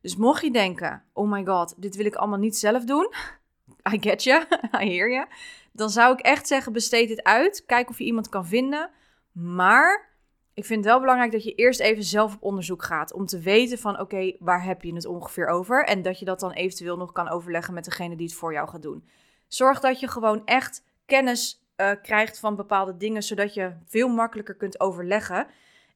Dus 0.00 0.16
mocht 0.16 0.42
je 0.42 0.50
denken: 0.50 1.02
oh 1.12 1.30
my 1.30 1.44
god, 1.44 1.74
dit 1.76 1.96
wil 1.96 2.06
ik 2.06 2.14
allemaal 2.14 2.38
niet 2.38 2.56
zelf 2.56 2.84
doen. 2.84 3.12
I 3.92 3.98
get 4.00 4.22
you, 4.22 4.44
I 4.82 4.90
hear 4.94 5.10
you. 5.10 5.26
Dan 5.72 5.90
zou 5.90 6.12
ik 6.12 6.20
echt 6.20 6.46
zeggen, 6.46 6.72
besteed 6.72 7.08
dit 7.08 7.22
uit. 7.22 7.64
Kijk 7.66 7.88
of 7.88 7.98
je 7.98 8.04
iemand 8.04 8.28
kan 8.28 8.46
vinden. 8.46 8.90
Maar 9.32 10.08
ik 10.54 10.64
vind 10.64 10.84
het 10.84 10.92
wel 10.92 11.00
belangrijk 11.00 11.32
dat 11.32 11.44
je 11.44 11.54
eerst 11.54 11.80
even 11.80 12.04
zelf 12.04 12.34
op 12.34 12.42
onderzoek 12.42 12.82
gaat. 12.82 13.12
Om 13.12 13.26
te 13.26 13.38
weten 13.38 13.78
van, 13.78 14.00
oké, 14.00 14.36
waar 14.38 14.64
heb 14.64 14.82
je 14.82 14.94
het 14.94 15.06
ongeveer 15.06 15.46
over? 15.46 15.84
En 15.84 16.02
dat 16.02 16.18
je 16.18 16.24
dat 16.24 16.40
dan 16.40 16.52
eventueel 16.52 16.96
nog 16.96 17.12
kan 17.12 17.28
overleggen 17.28 17.74
met 17.74 17.84
degene 17.84 18.16
die 18.16 18.26
het 18.26 18.36
voor 18.36 18.52
jou 18.52 18.68
gaat 18.68 18.82
doen. 18.82 19.08
Zorg 19.48 19.80
dat 19.80 20.00
je 20.00 20.08
gewoon 20.08 20.42
echt 20.44 20.84
kennis 21.06 21.64
uh, 21.76 21.90
krijgt 22.02 22.38
van 22.38 22.56
bepaalde 22.56 22.96
dingen, 22.96 23.22
zodat 23.22 23.54
je 23.54 23.72
veel 23.86 24.08
makkelijker 24.08 24.54
kunt 24.54 24.80
overleggen. 24.80 25.46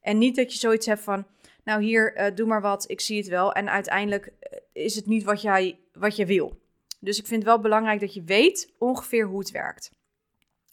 En 0.01 0.17
niet 0.17 0.35
dat 0.35 0.53
je 0.53 0.59
zoiets 0.59 0.85
hebt 0.85 1.01
van, 1.01 1.25
nou 1.63 1.83
hier, 1.83 2.17
uh, 2.17 2.35
doe 2.35 2.47
maar 2.47 2.61
wat, 2.61 2.89
ik 2.89 3.01
zie 3.01 3.17
het 3.17 3.27
wel. 3.27 3.53
En 3.53 3.69
uiteindelijk 3.69 4.33
eh, 4.39 4.59
is 4.71 4.95
het 4.95 5.05
niet 5.05 5.23
wat 5.23 5.41
jij, 5.41 5.79
wat 5.93 6.15
je 6.15 6.25
wil. 6.25 6.59
Dus 6.99 7.19
ik 7.19 7.27
vind 7.27 7.41
het 7.43 7.51
wel 7.51 7.61
belangrijk 7.61 7.99
dat 7.99 8.13
je 8.13 8.23
weet 8.23 8.73
ongeveer 8.77 9.25
hoe 9.25 9.39
het 9.39 9.51
werkt. 9.51 9.91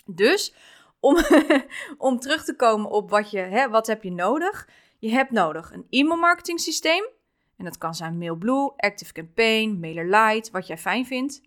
Dus 0.04 0.54
om, 1.02 1.16
om 2.08 2.18
terug 2.18 2.44
te 2.44 2.56
komen 2.56 2.90
op 2.90 3.10
wat, 3.10 3.30
je, 3.30 3.38
hè, 3.38 3.68
wat 3.68 3.86
heb 3.86 4.02
je 4.02 4.12
nodig? 4.12 4.68
Je 4.98 5.10
hebt 5.10 5.30
nodig 5.30 5.72
een 5.72 5.86
e-mail 5.90 6.20
marketing 6.20 6.60
systeem. 6.60 7.04
En 7.56 7.64
dat 7.64 7.78
kan 7.78 7.94
zijn 7.94 8.18
MailBlue, 8.18 8.72
ActiveCampaign, 8.76 9.78
MailerLite, 9.80 10.50
wat 10.50 10.66
jij 10.66 10.78
fijn 10.78 11.06
vindt. 11.06 11.40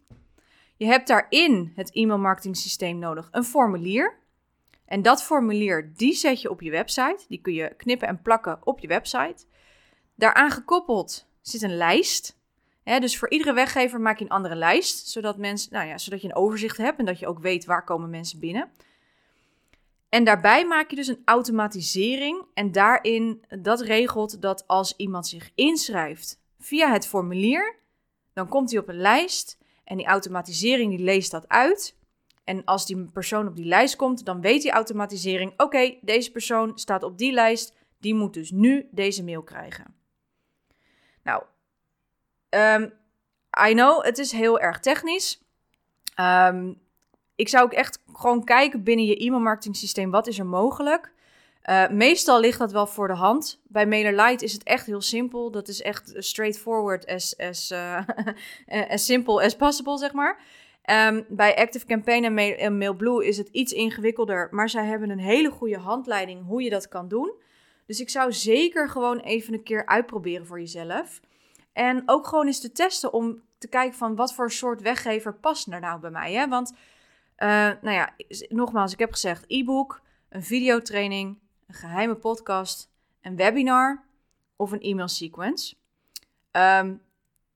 Je 0.77 0.85
hebt 0.85 1.07
daarin 1.07 1.71
het 1.75 1.91
e-mail 1.91 2.19
marketing 2.19 2.57
systeem 2.57 2.99
nodig, 2.99 3.27
een 3.31 3.43
formulier. 3.43 4.17
En 4.85 5.01
dat 5.01 5.23
formulier, 5.23 5.91
die 5.95 6.13
zet 6.13 6.41
je 6.41 6.49
op 6.49 6.61
je 6.61 6.71
website. 6.71 7.25
Die 7.27 7.41
kun 7.41 7.53
je 7.53 7.73
knippen 7.77 8.07
en 8.07 8.21
plakken 8.21 8.59
op 8.63 8.79
je 8.79 8.87
website. 8.87 9.45
Daaraan 10.15 10.51
gekoppeld 10.51 11.27
zit 11.41 11.61
een 11.61 11.77
lijst 11.77 12.37
dus 12.85 13.17
voor 13.17 13.29
iedere 13.29 13.53
weggever 13.53 14.01
maak 14.01 14.17
je 14.17 14.23
een 14.23 14.31
andere 14.31 14.55
lijst, 14.55 15.07
zodat, 15.07 15.37
mensen, 15.37 15.73
nou 15.73 15.87
ja, 15.87 15.97
zodat 15.97 16.21
je 16.21 16.27
een 16.27 16.35
overzicht 16.35 16.77
hebt 16.77 16.99
en 16.99 17.05
dat 17.05 17.19
je 17.19 17.27
ook 17.27 17.39
weet 17.39 17.65
waar 17.65 17.83
komen 17.83 18.09
mensen 18.09 18.39
binnen. 18.39 18.71
En 20.15 20.23
daarbij 20.23 20.65
maak 20.65 20.89
je 20.89 20.95
dus 20.95 21.07
een 21.07 21.21
automatisering 21.25 22.45
en 22.53 22.71
daarin, 22.71 23.45
dat 23.59 23.81
regelt 23.81 24.41
dat 24.41 24.67
als 24.67 24.93
iemand 24.95 25.27
zich 25.27 25.51
inschrijft 25.55 26.41
via 26.59 26.91
het 26.91 27.07
formulier, 27.07 27.75
dan 28.33 28.47
komt 28.47 28.71
hij 28.71 28.79
op 28.79 28.87
een 28.87 28.97
lijst 28.97 29.57
en 29.83 29.97
die 29.97 30.05
automatisering 30.05 30.95
die 30.95 31.05
leest 31.05 31.31
dat 31.31 31.47
uit. 31.47 31.95
En 32.43 32.63
als 32.63 32.85
die 32.85 33.05
persoon 33.05 33.47
op 33.47 33.55
die 33.55 33.65
lijst 33.65 33.95
komt, 33.95 34.25
dan 34.25 34.41
weet 34.41 34.61
die 34.61 34.71
automatisering: 34.71 35.53
oké, 35.57 35.97
deze 36.01 36.31
persoon 36.31 36.71
staat 36.77 37.03
op 37.03 37.17
die 37.17 37.31
lijst, 37.31 37.75
die 37.99 38.15
moet 38.15 38.33
dus 38.33 38.51
nu 38.51 38.87
deze 38.91 39.23
mail 39.23 39.43
krijgen. 39.43 39.95
Nou, 41.23 41.43
Um, 42.49 42.93
I 43.67 43.73
know, 43.73 44.03
het 44.03 44.17
is 44.17 44.31
heel 44.31 44.59
erg 44.59 44.79
technisch. 44.79 45.43
Um, 46.19 46.81
ik 47.35 47.49
zou 47.49 47.63
ook 47.63 47.73
echt 47.73 48.03
gewoon 48.13 48.43
kijken 48.43 48.83
binnen 48.83 49.05
je 49.05 49.17
e-mail 49.17 49.41
marketing 49.41 49.75
systeem, 49.75 50.11
wat 50.11 50.27
is 50.27 50.39
er 50.39 50.45
mogelijk? 50.45 51.13
Uh, 51.69 51.89
meestal 51.89 52.39
ligt 52.39 52.59
dat 52.59 52.71
wel 52.71 52.87
voor 52.87 53.07
de 53.07 53.13
hand. 53.13 53.61
Bij 53.63 53.85
MailerLite 53.87 54.45
is 54.45 54.53
het 54.53 54.63
echt 54.63 54.85
heel 54.85 55.01
simpel. 55.01 55.51
Dat 55.51 55.67
is 55.67 55.81
echt 55.81 56.13
straightforward 56.17 57.05
as, 57.07 57.37
as, 57.37 57.71
uh, 57.71 58.01
as 58.89 59.05
simple 59.05 59.43
as 59.43 59.55
possible, 59.55 59.97
zeg 59.97 60.13
maar. 60.13 60.39
Um, 60.89 61.25
bij 61.29 61.55
Active 61.55 61.85
Campaign 61.85 62.23
en, 62.23 62.57
en 62.57 62.77
MailBlue 62.77 63.25
is 63.25 63.37
het 63.37 63.49
iets 63.51 63.73
ingewikkelder, 63.73 64.47
maar 64.51 64.69
zij 64.69 64.85
hebben 64.85 65.09
een 65.09 65.19
hele 65.19 65.49
goede 65.49 65.77
handleiding 65.77 66.45
hoe 66.45 66.63
je 66.63 66.69
dat 66.69 66.87
kan 66.87 67.07
doen. 67.07 67.33
Dus 67.85 67.99
ik 67.99 68.09
zou 68.09 68.33
zeker 68.33 68.89
gewoon 68.89 69.19
even 69.19 69.53
een 69.53 69.63
keer 69.63 69.85
uitproberen 69.85 70.45
voor 70.45 70.59
jezelf. 70.59 71.21
En 71.73 72.03
ook 72.05 72.27
gewoon 72.27 72.45
eens 72.45 72.59
te 72.59 72.71
testen 72.71 73.13
om 73.13 73.41
te 73.57 73.67
kijken 73.67 73.97
van 73.97 74.15
wat 74.15 74.33
voor 74.33 74.51
soort 74.51 74.81
weggever 74.81 75.33
past 75.33 75.67
er 75.67 75.79
nou 75.79 75.99
bij 75.99 76.09
mij. 76.09 76.33
Hè? 76.33 76.47
Want, 76.47 76.73
uh, 77.37 77.71
nou 77.81 77.91
ja, 77.91 78.15
nogmaals, 78.49 78.93
ik 78.93 78.99
heb 78.99 79.11
gezegd 79.11 79.43
e-book, 79.47 80.01
een 80.29 80.43
videotraining, 80.43 81.39
een 81.67 81.75
geheime 81.75 82.15
podcast, 82.15 82.89
een 83.21 83.35
webinar 83.35 84.03
of 84.55 84.71
een 84.71 84.81
e-mail 84.81 85.07
sequence. 85.07 85.75
Um, 86.51 87.01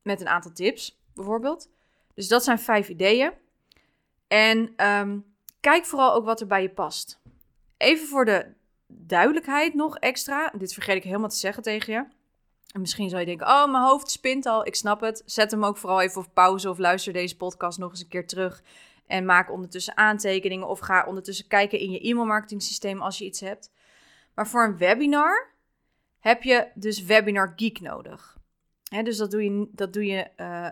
met 0.02 0.22
een 0.22 0.28
aantal 0.28 0.52
tips 0.52 1.00
bijvoorbeeld. 1.14 1.70
Dus 2.14 2.28
dat 2.28 2.44
zijn 2.44 2.60
vijf 2.60 2.90
ideeën. 2.90 3.32
En 4.28 4.86
um, 4.88 5.26
kijk 5.60 5.86
vooral 5.86 6.14
ook 6.14 6.26
wat 6.26 6.42
er 6.42 6.48
bij 6.48 6.62
je 6.62 6.70
past. 6.70 7.20
Even 7.78 8.08
voor 8.08 8.26
de 8.26 8.46
duidelijkheid 8.88 9.74
nog 9.74 9.98
extra. 9.98 10.54
Dit 10.58 10.74
vergeet 10.74 10.96
ik 10.96 11.04
helemaal 11.04 11.30
te 11.30 11.36
zeggen 11.36 11.64
tegen 11.64 11.94
je. 11.94 12.06
En 12.74 12.82
misschien 12.82 13.10
zou 13.10 13.22
je 13.22 13.28
denken, 13.28 13.48
oh, 13.48 13.72
mijn 13.72 13.84
hoofd 13.84 14.12
spint 14.12 14.46
al. 14.46 14.66
Ik 14.66 14.76
snap 14.76 15.02
het. 15.02 15.22
Zet 15.26 15.52
hem 15.52 15.66
ook 15.66 15.78
vooral 15.78 16.02
even 16.02 16.22
op 16.22 16.34
pauze 16.34 16.70
of 16.70 16.78
luister 16.78 17.14
deze 17.14 17.38
podcast 17.38 17.80
nog 17.80 17.92
eens 17.92 18.02
een 18.02 18.08
keer 18.08 18.28
terug. 18.28 18.64
En 19.10 19.26
maak 19.26 19.52
ondertussen 19.52 19.98
aantekeningen 19.98 20.68
of 20.68 20.80
ga 20.80 21.06
ondertussen 21.06 21.48
kijken 21.48 21.80
in 21.80 21.92
je 21.92 22.00
e-mail 22.00 22.26
marketing 22.26 22.62
systeem 22.62 23.02
als 23.02 23.18
je 23.18 23.26
iets 23.26 23.40
hebt. 23.40 23.72
Maar 24.36 24.48
voor 24.48 24.64
een 24.64 24.78
webinar 24.78 25.54
heb 26.20 26.44
je 26.44 26.68
dus 26.74 27.04
Webinar 27.04 27.54
Geek 27.56 27.80
nodig. 27.80 28.38
dus 29.04 29.18
dat 29.18 29.32
doe 29.32 29.44
je, 29.44 29.68
dat 29.72 29.94
doe 29.94 30.06
je, 30.06 30.28
uh, 30.38 30.72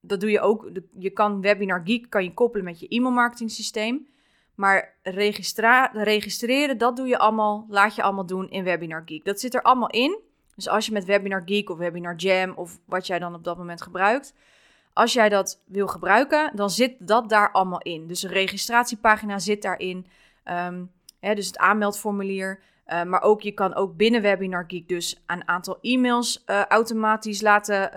dat 0.00 0.20
doe 0.20 0.30
je 0.30 0.40
ook. 0.40 0.70
Je 0.98 1.10
kan 1.10 1.40
Webinar 1.40 1.80
Geek 1.84 2.10
kan 2.10 2.24
je 2.24 2.34
koppelen 2.34 2.64
met 2.64 2.80
je 2.80 2.88
e-mail 2.88 3.14
marketing 3.14 3.50
systeem. 3.50 4.08
Maar 4.54 4.98
registreren, 5.92 6.78
dat 6.78 6.96
doe 6.96 7.06
je 7.06 7.18
allemaal, 7.18 7.66
laat 7.68 7.94
je 7.94 8.02
allemaal 8.02 8.26
doen 8.26 8.50
in 8.50 8.64
Webinar 8.64 9.02
Geek. 9.04 9.24
Dat 9.24 9.40
zit 9.40 9.54
er 9.54 9.62
allemaal 9.62 9.90
in. 9.90 10.20
Dus 10.54 10.68
als 10.68 10.86
je 10.86 10.92
met 10.92 11.04
Webinar 11.04 11.42
Geek 11.44 11.70
of 11.70 11.78
Webinar 11.78 12.16
Jam 12.16 12.52
of 12.52 12.78
wat 12.84 13.06
jij 13.06 13.18
dan 13.18 13.34
op 13.34 13.44
dat 13.44 13.56
moment 13.56 13.82
gebruikt, 13.82 14.34
als 14.96 15.12
jij 15.12 15.28
dat 15.28 15.62
wil 15.66 15.86
gebruiken, 15.86 16.52
dan 16.54 16.70
zit 16.70 16.94
dat 16.98 17.28
daar 17.28 17.52
allemaal 17.52 17.82
in. 17.82 18.06
Dus 18.06 18.22
een 18.22 18.30
registratiepagina 18.30 19.38
zit 19.38 19.62
daarin. 19.62 20.06
Ehm, 20.44 20.84
hè, 21.20 21.34
dus 21.34 21.46
het 21.46 21.58
aanmeldformulier. 21.58 22.62
Uh, 22.86 23.02
maar 23.02 23.22
ook 23.22 23.42
je 23.42 23.52
kan 23.52 23.74
ook 23.74 23.96
binnen 23.96 24.22
Webinar 24.22 24.64
Geek 24.68 24.88
dus 24.88 25.22
een 25.26 25.48
aantal 25.48 25.78
e-mails 25.80 26.42
uh, 26.46 26.64
automatisch 26.64 27.40
laten 27.40 27.90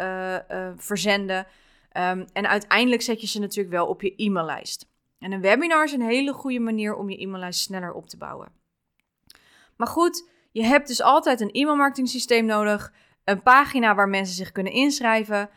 uh, 0.52 0.70
verzenden. 0.78 1.38
Um, 1.38 2.26
en 2.34 2.48
uiteindelijk 2.48 3.02
zet 3.02 3.22
je 3.22 3.28
ze 3.28 3.40
natuurlijk 3.40 3.76
wel 3.76 3.88
op 3.88 4.02
je 4.02 4.14
e-maillijst. 4.16 4.88
En 5.20 5.32
een 5.32 5.42
webinar 5.42 5.84
is 5.84 5.92
een 5.92 6.02
hele 6.02 6.34
goede 6.34 6.60
manier 6.60 6.96
om 6.96 7.10
je 7.10 7.22
e-maillijst 7.22 7.60
sneller 7.60 7.94
op 7.94 8.08
te 8.08 8.18
bouwen. 8.18 8.52
Maar 9.76 9.88
goed, 9.88 10.30
je 10.52 10.64
hebt 10.64 10.88
dus 10.88 11.02
altijd 11.02 11.42
een 11.42 11.52
e-mailmarketing 11.52 12.10
systeem 12.10 12.46
nodig. 12.46 12.94
Een 13.24 13.42
pagina 13.42 13.96
waar 13.96 14.10
mensen 14.10 14.36
zich 14.36 14.52
kunnen 14.52 14.74
inschrijven. 14.74 15.50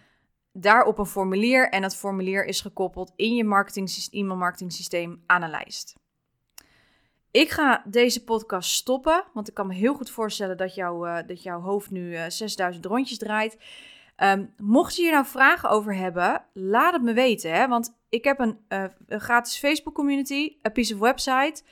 Daarop 0.53 0.99
een 0.99 1.07
formulier. 1.07 1.69
En 1.69 1.83
dat 1.83 1.97
formulier 1.97 2.45
is 2.45 2.61
gekoppeld 2.61 3.12
in 3.17 3.35
je 3.35 3.45
marketing, 3.45 4.09
e-mailmarketing 4.11 4.73
systeem 4.73 5.23
aan 5.27 5.43
een 5.43 5.51
lijst. 5.51 6.01
Ik 7.31 7.51
ga 7.51 7.83
deze 7.87 8.25
podcast 8.25 8.71
stoppen, 8.71 9.25
want 9.33 9.49
ik 9.49 9.55
kan 9.55 9.67
me 9.67 9.75
heel 9.75 9.95
goed 9.95 10.11
voorstellen 10.11 10.57
dat, 10.57 10.75
jou, 10.75 11.09
uh, 11.09 11.19
dat 11.27 11.43
jouw 11.43 11.61
hoofd 11.61 11.91
nu 11.91 12.12
uh, 12.12 12.25
6000 12.29 12.85
rondjes 12.85 13.19
draait. 13.19 13.59
Um, 14.17 14.55
mocht 14.57 14.97
je 14.97 15.03
hier 15.03 15.12
nou 15.12 15.27
vragen 15.27 15.71
over 15.71 15.95
hebben, 15.95 16.45
laat 16.53 16.93
het 16.93 17.03
me 17.03 17.12
weten. 17.12 17.53
Hè? 17.53 17.69
Want 17.69 17.99
ik 18.09 18.25
heb 18.25 18.38
een, 18.38 18.59
uh, 18.69 18.85
een 19.07 19.21
gratis 19.21 19.59
Facebook 19.59 19.95
community, 19.95 20.57
een 20.62 20.73
piece 20.73 20.95
of 20.95 21.01
website. 21.01 21.62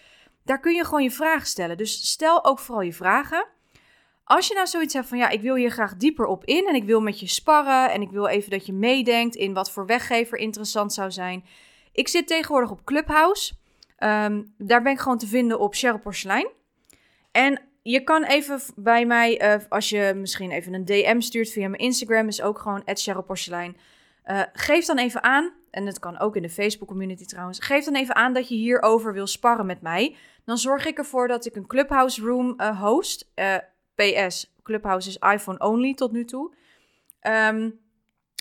Daar 0.45 0.61
kun 0.61 0.75
je 0.75 0.85
gewoon 0.85 1.03
je 1.03 1.11
vragen 1.11 1.47
stellen. 1.47 1.77
Dus 1.77 2.11
stel 2.11 2.45
ook 2.45 2.59
vooral 2.59 2.85
je 2.85 2.93
vragen. 2.93 3.47
Als 4.31 4.49
je 4.49 4.55
nou 4.55 4.67
zoiets 4.67 4.95
hebt 4.95 5.07
van 5.07 5.19
ja, 5.19 5.29
ik 5.29 5.41
wil 5.41 5.55
hier 5.55 5.71
graag 5.71 5.97
dieper 5.97 6.27
op 6.27 6.45
in 6.45 6.67
en 6.67 6.75
ik 6.75 6.85
wil 6.85 7.01
met 7.01 7.21
je 7.21 7.27
sparren 7.27 7.91
en 7.91 8.03
ik 8.03 8.11
wil 8.11 8.27
even 8.27 8.51
dat 8.51 8.67
je 8.67 8.73
meedenkt 8.73 9.35
in 9.35 9.53
wat 9.53 9.71
voor 9.71 9.87
weggever 9.87 10.39
interessant 10.39 10.93
zou 10.93 11.11
zijn. 11.11 11.45
Ik 11.93 12.09
zit 12.09 12.27
tegenwoordig 12.27 12.71
op 12.71 12.85
Clubhouse. 12.85 13.53
Um, 13.99 14.55
daar 14.59 14.83
ben 14.83 14.93
ik 14.93 14.99
gewoon 14.99 15.19
te 15.19 15.27
vinden 15.27 15.59
op 15.59 15.75
Cheryl. 15.75 16.53
En 17.31 17.61
je 17.83 18.05
kan 18.05 18.25
even 18.25 18.61
bij 18.77 19.07
mij, 19.07 19.55
uh, 19.55 19.65
als 19.69 19.89
je 19.89 20.13
misschien 20.17 20.51
even 20.51 20.75
een 20.75 20.85
DM 20.85 21.21
stuurt 21.21 21.51
via 21.51 21.69
mijn 21.69 21.83
Instagram, 21.83 22.29
is 22.29 22.43
ook 22.43 22.59
gewoon 22.59 22.83
Cheryl 22.85 23.23
Porcelein. 23.23 23.77
Uh, 24.27 24.43
geef 24.53 24.85
dan 24.85 24.99
even 24.99 25.23
aan, 25.23 25.53
en 25.71 25.87
het 25.87 25.99
kan 25.99 26.19
ook 26.19 26.37
in 26.37 26.43
de 26.43 26.51
Facebook 26.51 26.89
community 26.89 27.25
trouwens, 27.25 27.59
geef 27.59 27.85
dan 27.85 27.95
even 27.95 28.15
aan 28.15 28.33
dat 28.33 28.49
je 28.49 28.55
hierover 28.55 29.13
wil 29.13 29.27
sparren 29.27 29.67
met 29.67 29.81
mij. 29.81 30.17
Dan 30.45 30.59
zorg 30.59 30.87
ik 30.87 30.99
ervoor 30.99 31.29
dat 31.29 31.47
ik 31.47 31.57
een 31.57 31.67
Clubhouse 31.67 32.23
Room 32.23 32.55
uh, 32.57 32.81
host. 32.81 33.33
PS, 34.01 34.55
Clubhouse 34.63 35.09
is 35.09 35.17
iPhone 35.17 35.59
only 35.59 35.95
tot 35.95 36.13
nu 36.13 36.25
toe. 36.25 36.55
Um, 37.23 37.81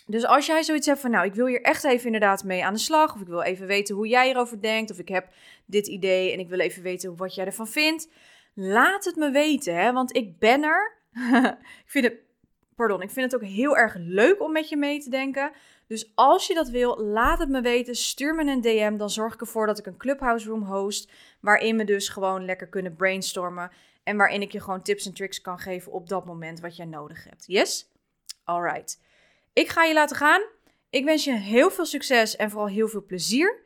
dus 0.05 0.25
als 0.25 0.45
jij 0.45 0.63
zoiets 0.63 0.87
hebt 0.87 0.99
van, 0.99 1.11
nou, 1.11 1.25
ik 1.25 1.33
wil 1.33 1.45
hier 1.45 1.61
echt 1.61 1.83
even 1.83 2.05
inderdaad 2.05 2.43
mee 2.43 2.65
aan 2.65 2.73
de 2.73 2.79
slag, 2.79 3.13
of 3.13 3.21
ik 3.21 3.27
wil 3.27 3.41
even 3.41 3.67
weten 3.67 3.95
hoe 3.95 4.07
jij 4.07 4.29
erover 4.29 4.61
denkt, 4.61 4.91
of 4.91 4.99
ik 4.99 5.07
heb 5.07 5.27
dit 5.65 5.87
idee 5.87 6.31
en 6.31 6.39
ik 6.39 6.49
wil 6.49 6.59
even 6.59 6.83
weten 6.83 7.15
wat 7.15 7.35
jij 7.35 7.45
ervan 7.45 7.67
vindt, 7.67 8.09
laat 8.53 9.05
het 9.05 9.15
me 9.15 9.31
weten, 9.31 9.75
hè? 9.75 9.93
want 9.93 10.15
ik 10.15 10.39
ben 10.39 10.63
er. 10.63 10.97
ik 11.85 11.85
vind 11.85 12.05
het, 12.05 12.13
pardon, 12.75 13.01
ik 13.01 13.09
vind 13.09 13.31
het 13.31 13.41
ook 13.41 13.47
heel 13.47 13.77
erg 13.77 13.95
leuk 13.97 14.41
om 14.41 14.51
met 14.51 14.69
je 14.69 14.77
mee 14.77 14.99
te 14.99 15.09
denken. 15.09 15.51
Dus 15.87 16.11
als 16.15 16.47
je 16.47 16.53
dat 16.53 16.69
wil, 16.69 16.97
laat 17.03 17.39
het 17.39 17.49
me 17.49 17.61
weten. 17.61 17.95
Stuur 17.95 18.35
me 18.35 18.51
een 18.51 18.61
DM. 18.61 18.97
Dan 18.97 19.09
zorg 19.09 19.33
ik 19.33 19.41
ervoor 19.41 19.67
dat 19.67 19.79
ik 19.79 19.85
een 19.85 19.97
Clubhouse 19.97 20.49
Room 20.49 20.63
host. 20.63 21.11
Waarin 21.41 21.77
we 21.77 21.83
dus 21.83 22.09
gewoon 22.09 22.45
lekker 22.45 22.67
kunnen 22.67 22.95
brainstormen. 22.95 23.71
En 24.09 24.17
waarin 24.17 24.41
ik 24.41 24.51
je 24.51 24.61
gewoon 24.61 24.81
tips 24.81 25.05
en 25.05 25.13
tricks 25.13 25.41
kan 25.41 25.59
geven 25.59 25.91
op 25.91 26.09
dat 26.09 26.25
moment 26.25 26.59
wat 26.59 26.75
jij 26.75 26.85
nodig 26.85 27.23
hebt. 27.23 27.43
Yes? 27.47 27.91
Alright. 28.43 29.01
Ik 29.53 29.69
ga 29.69 29.83
je 29.83 29.93
laten 29.93 30.15
gaan. 30.15 30.41
Ik 30.89 31.03
wens 31.03 31.23
je 31.23 31.33
heel 31.33 31.71
veel 31.71 31.85
succes 31.85 32.35
en 32.35 32.49
vooral 32.49 32.67
heel 32.67 32.87
veel 32.87 33.05
plezier. 33.05 33.61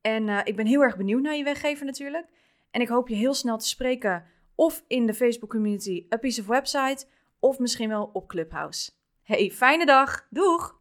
En 0.00 0.28
uh, 0.28 0.40
ik 0.44 0.56
ben 0.56 0.66
heel 0.66 0.82
erg 0.82 0.96
benieuwd 0.96 1.22
naar 1.22 1.34
je 1.34 1.44
weggeven 1.44 1.86
natuurlijk. 1.86 2.26
En 2.70 2.80
ik 2.80 2.88
hoop 2.88 3.08
je 3.08 3.14
heel 3.14 3.34
snel 3.34 3.58
te 3.58 3.68
spreken 3.68 4.24
of 4.54 4.84
in 4.86 5.06
de 5.06 5.14
Facebook 5.14 5.50
community 5.50 6.06
A 6.14 6.16
Piece 6.16 6.40
of 6.40 6.46
Website 6.46 7.06
of 7.38 7.58
misschien 7.58 7.88
wel 7.88 8.10
op 8.12 8.28
Clubhouse. 8.28 8.90
Hey, 9.22 9.50
fijne 9.50 9.86
dag. 9.86 10.26
Doeg! 10.30 10.80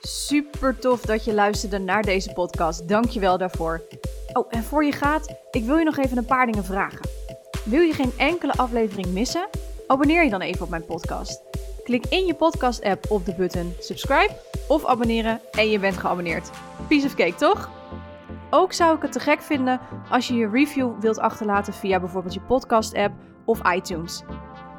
Super 0.00 0.78
tof 0.78 1.00
dat 1.00 1.24
je 1.24 1.34
luisterde 1.34 1.78
naar 1.78 2.02
deze 2.02 2.32
podcast. 2.32 2.88
Dank 2.88 3.08
je 3.08 3.20
wel 3.20 3.38
daarvoor. 3.38 3.82
Oh, 4.32 4.46
en 4.50 4.62
voor 4.62 4.84
je 4.84 4.92
gaat, 4.92 5.36
ik 5.50 5.64
wil 5.64 5.76
je 5.76 5.84
nog 5.84 5.96
even 5.96 6.16
een 6.16 6.24
paar 6.24 6.46
dingen 6.46 6.64
vragen. 6.64 7.25
Wil 7.64 7.80
je 7.80 7.92
geen 7.92 8.12
enkele 8.16 8.52
aflevering 8.52 9.06
missen? 9.06 9.48
Abonneer 9.86 10.24
je 10.24 10.30
dan 10.30 10.40
even 10.40 10.62
op 10.62 10.70
mijn 10.70 10.84
podcast. 10.84 11.42
Klik 11.84 12.06
in 12.06 12.26
je 12.26 12.34
podcast-app 12.34 13.10
op 13.10 13.24
de 13.24 13.34
button 13.34 13.74
subscribe 13.78 14.36
of 14.68 14.84
abonneren 14.84 15.40
en 15.50 15.70
je 15.70 15.78
bent 15.78 15.96
geabonneerd. 15.96 16.50
Piece 16.88 17.06
of 17.06 17.14
cake, 17.14 17.34
toch? 17.34 17.70
Ook 18.50 18.72
zou 18.72 18.96
ik 18.96 19.02
het 19.02 19.12
te 19.12 19.20
gek 19.20 19.42
vinden 19.42 19.80
als 20.10 20.28
je 20.28 20.34
je 20.34 20.48
review 20.48 21.00
wilt 21.00 21.18
achterlaten 21.18 21.72
via 21.72 22.00
bijvoorbeeld 22.00 22.34
je 22.34 22.40
podcast-app 22.40 23.14
of 23.44 23.72
iTunes. 23.74 24.22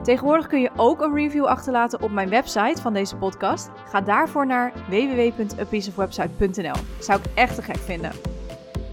Tegenwoordig 0.03 0.47
kun 0.47 0.61
je 0.61 0.71
ook 0.75 1.01
een 1.01 1.13
review 1.13 1.45
achterlaten 1.45 2.01
op 2.01 2.11
mijn 2.11 2.29
website 2.29 2.81
van 2.81 2.93
deze 2.93 3.15
podcast. 3.15 3.69
Ga 3.89 4.01
daarvoor 4.01 4.45
naar 4.45 4.73
www.apieceofwebsite.nl. 4.89 6.75
Zou 6.99 7.19
ik 7.19 7.25
echt 7.35 7.55
te 7.55 7.61
gek 7.61 7.77
vinden. 7.77 8.11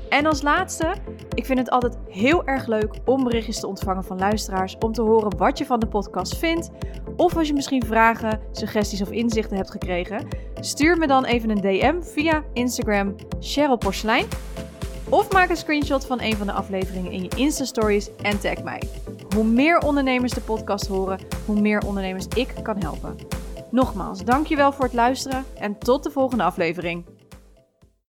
En 0.09 0.27
als 0.27 0.43
laatste, 0.43 0.95
ik 1.35 1.47
vind 1.47 1.59
het 1.59 1.71
altijd 1.71 1.97
heel 2.09 2.45
erg 2.45 2.67
leuk 2.67 2.95
om 3.05 3.25
berichtjes 3.25 3.61
te 3.61 3.67
ontvangen 3.67 4.05
van 4.05 4.19
luisteraars. 4.19 4.77
Om 4.79 4.93
te 4.93 5.03
horen 5.03 5.37
wat 5.37 5.59
je 5.59 5.67
van 5.67 5.81
de 5.81 5.87
podcast 5.87 6.37
vindt. 6.37 6.71
Of 7.17 7.37
als 7.37 7.49
je 7.49 7.55
misschien 7.55 7.85
vragen, 7.87 8.41
suggesties 8.53 9.03
of 9.03 9.11
inzichten 9.11 9.57
hebt 9.57 9.71
gekregen. 9.71 10.29
Stuur 10.61 10.99
me 10.99 11.07
dan 11.07 11.25
even 11.25 11.51
een 11.51 11.61
DM 11.61 12.03
via 12.03 12.43
Instagram 12.53 13.15
Cheryl 13.41 13.77
Porselein. 13.77 14.27
Of 15.09 15.33
maak 15.33 15.49
een 15.49 15.57
screenshot 15.57 16.07
van 16.07 16.21
een 16.21 16.37
van 16.37 16.47
de 16.47 16.53
afleveringen 16.53 17.13
in 17.13 17.23
je 17.23 17.31
Insta-stories 17.37 18.11
en 18.17 18.41
tag 18.41 18.63
mij. 18.63 18.83
Hoe 19.35 19.45
meer 19.45 19.79
ondernemers 19.79 20.33
de 20.33 20.41
podcast 20.41 20.87
horen, 20.87 21.19
hoe 21.47 21.61
meer 21.61 21.87
ondernemers 21.87 22.27
ik 22.27 22.55
kan 22.63 22.77
helpen. 22.79 23.17
Nogmaals, 23.71 24.25
dankjewel 24.25 24.73
voor 24.73 24.85
het 24.85 24.95
luisteren 24.95 25.45
en 25.59 25.79
tot 25.79 26.03
de 26.03 26.11
volgende 26.11 26.45
aflevering. 26.45 27.05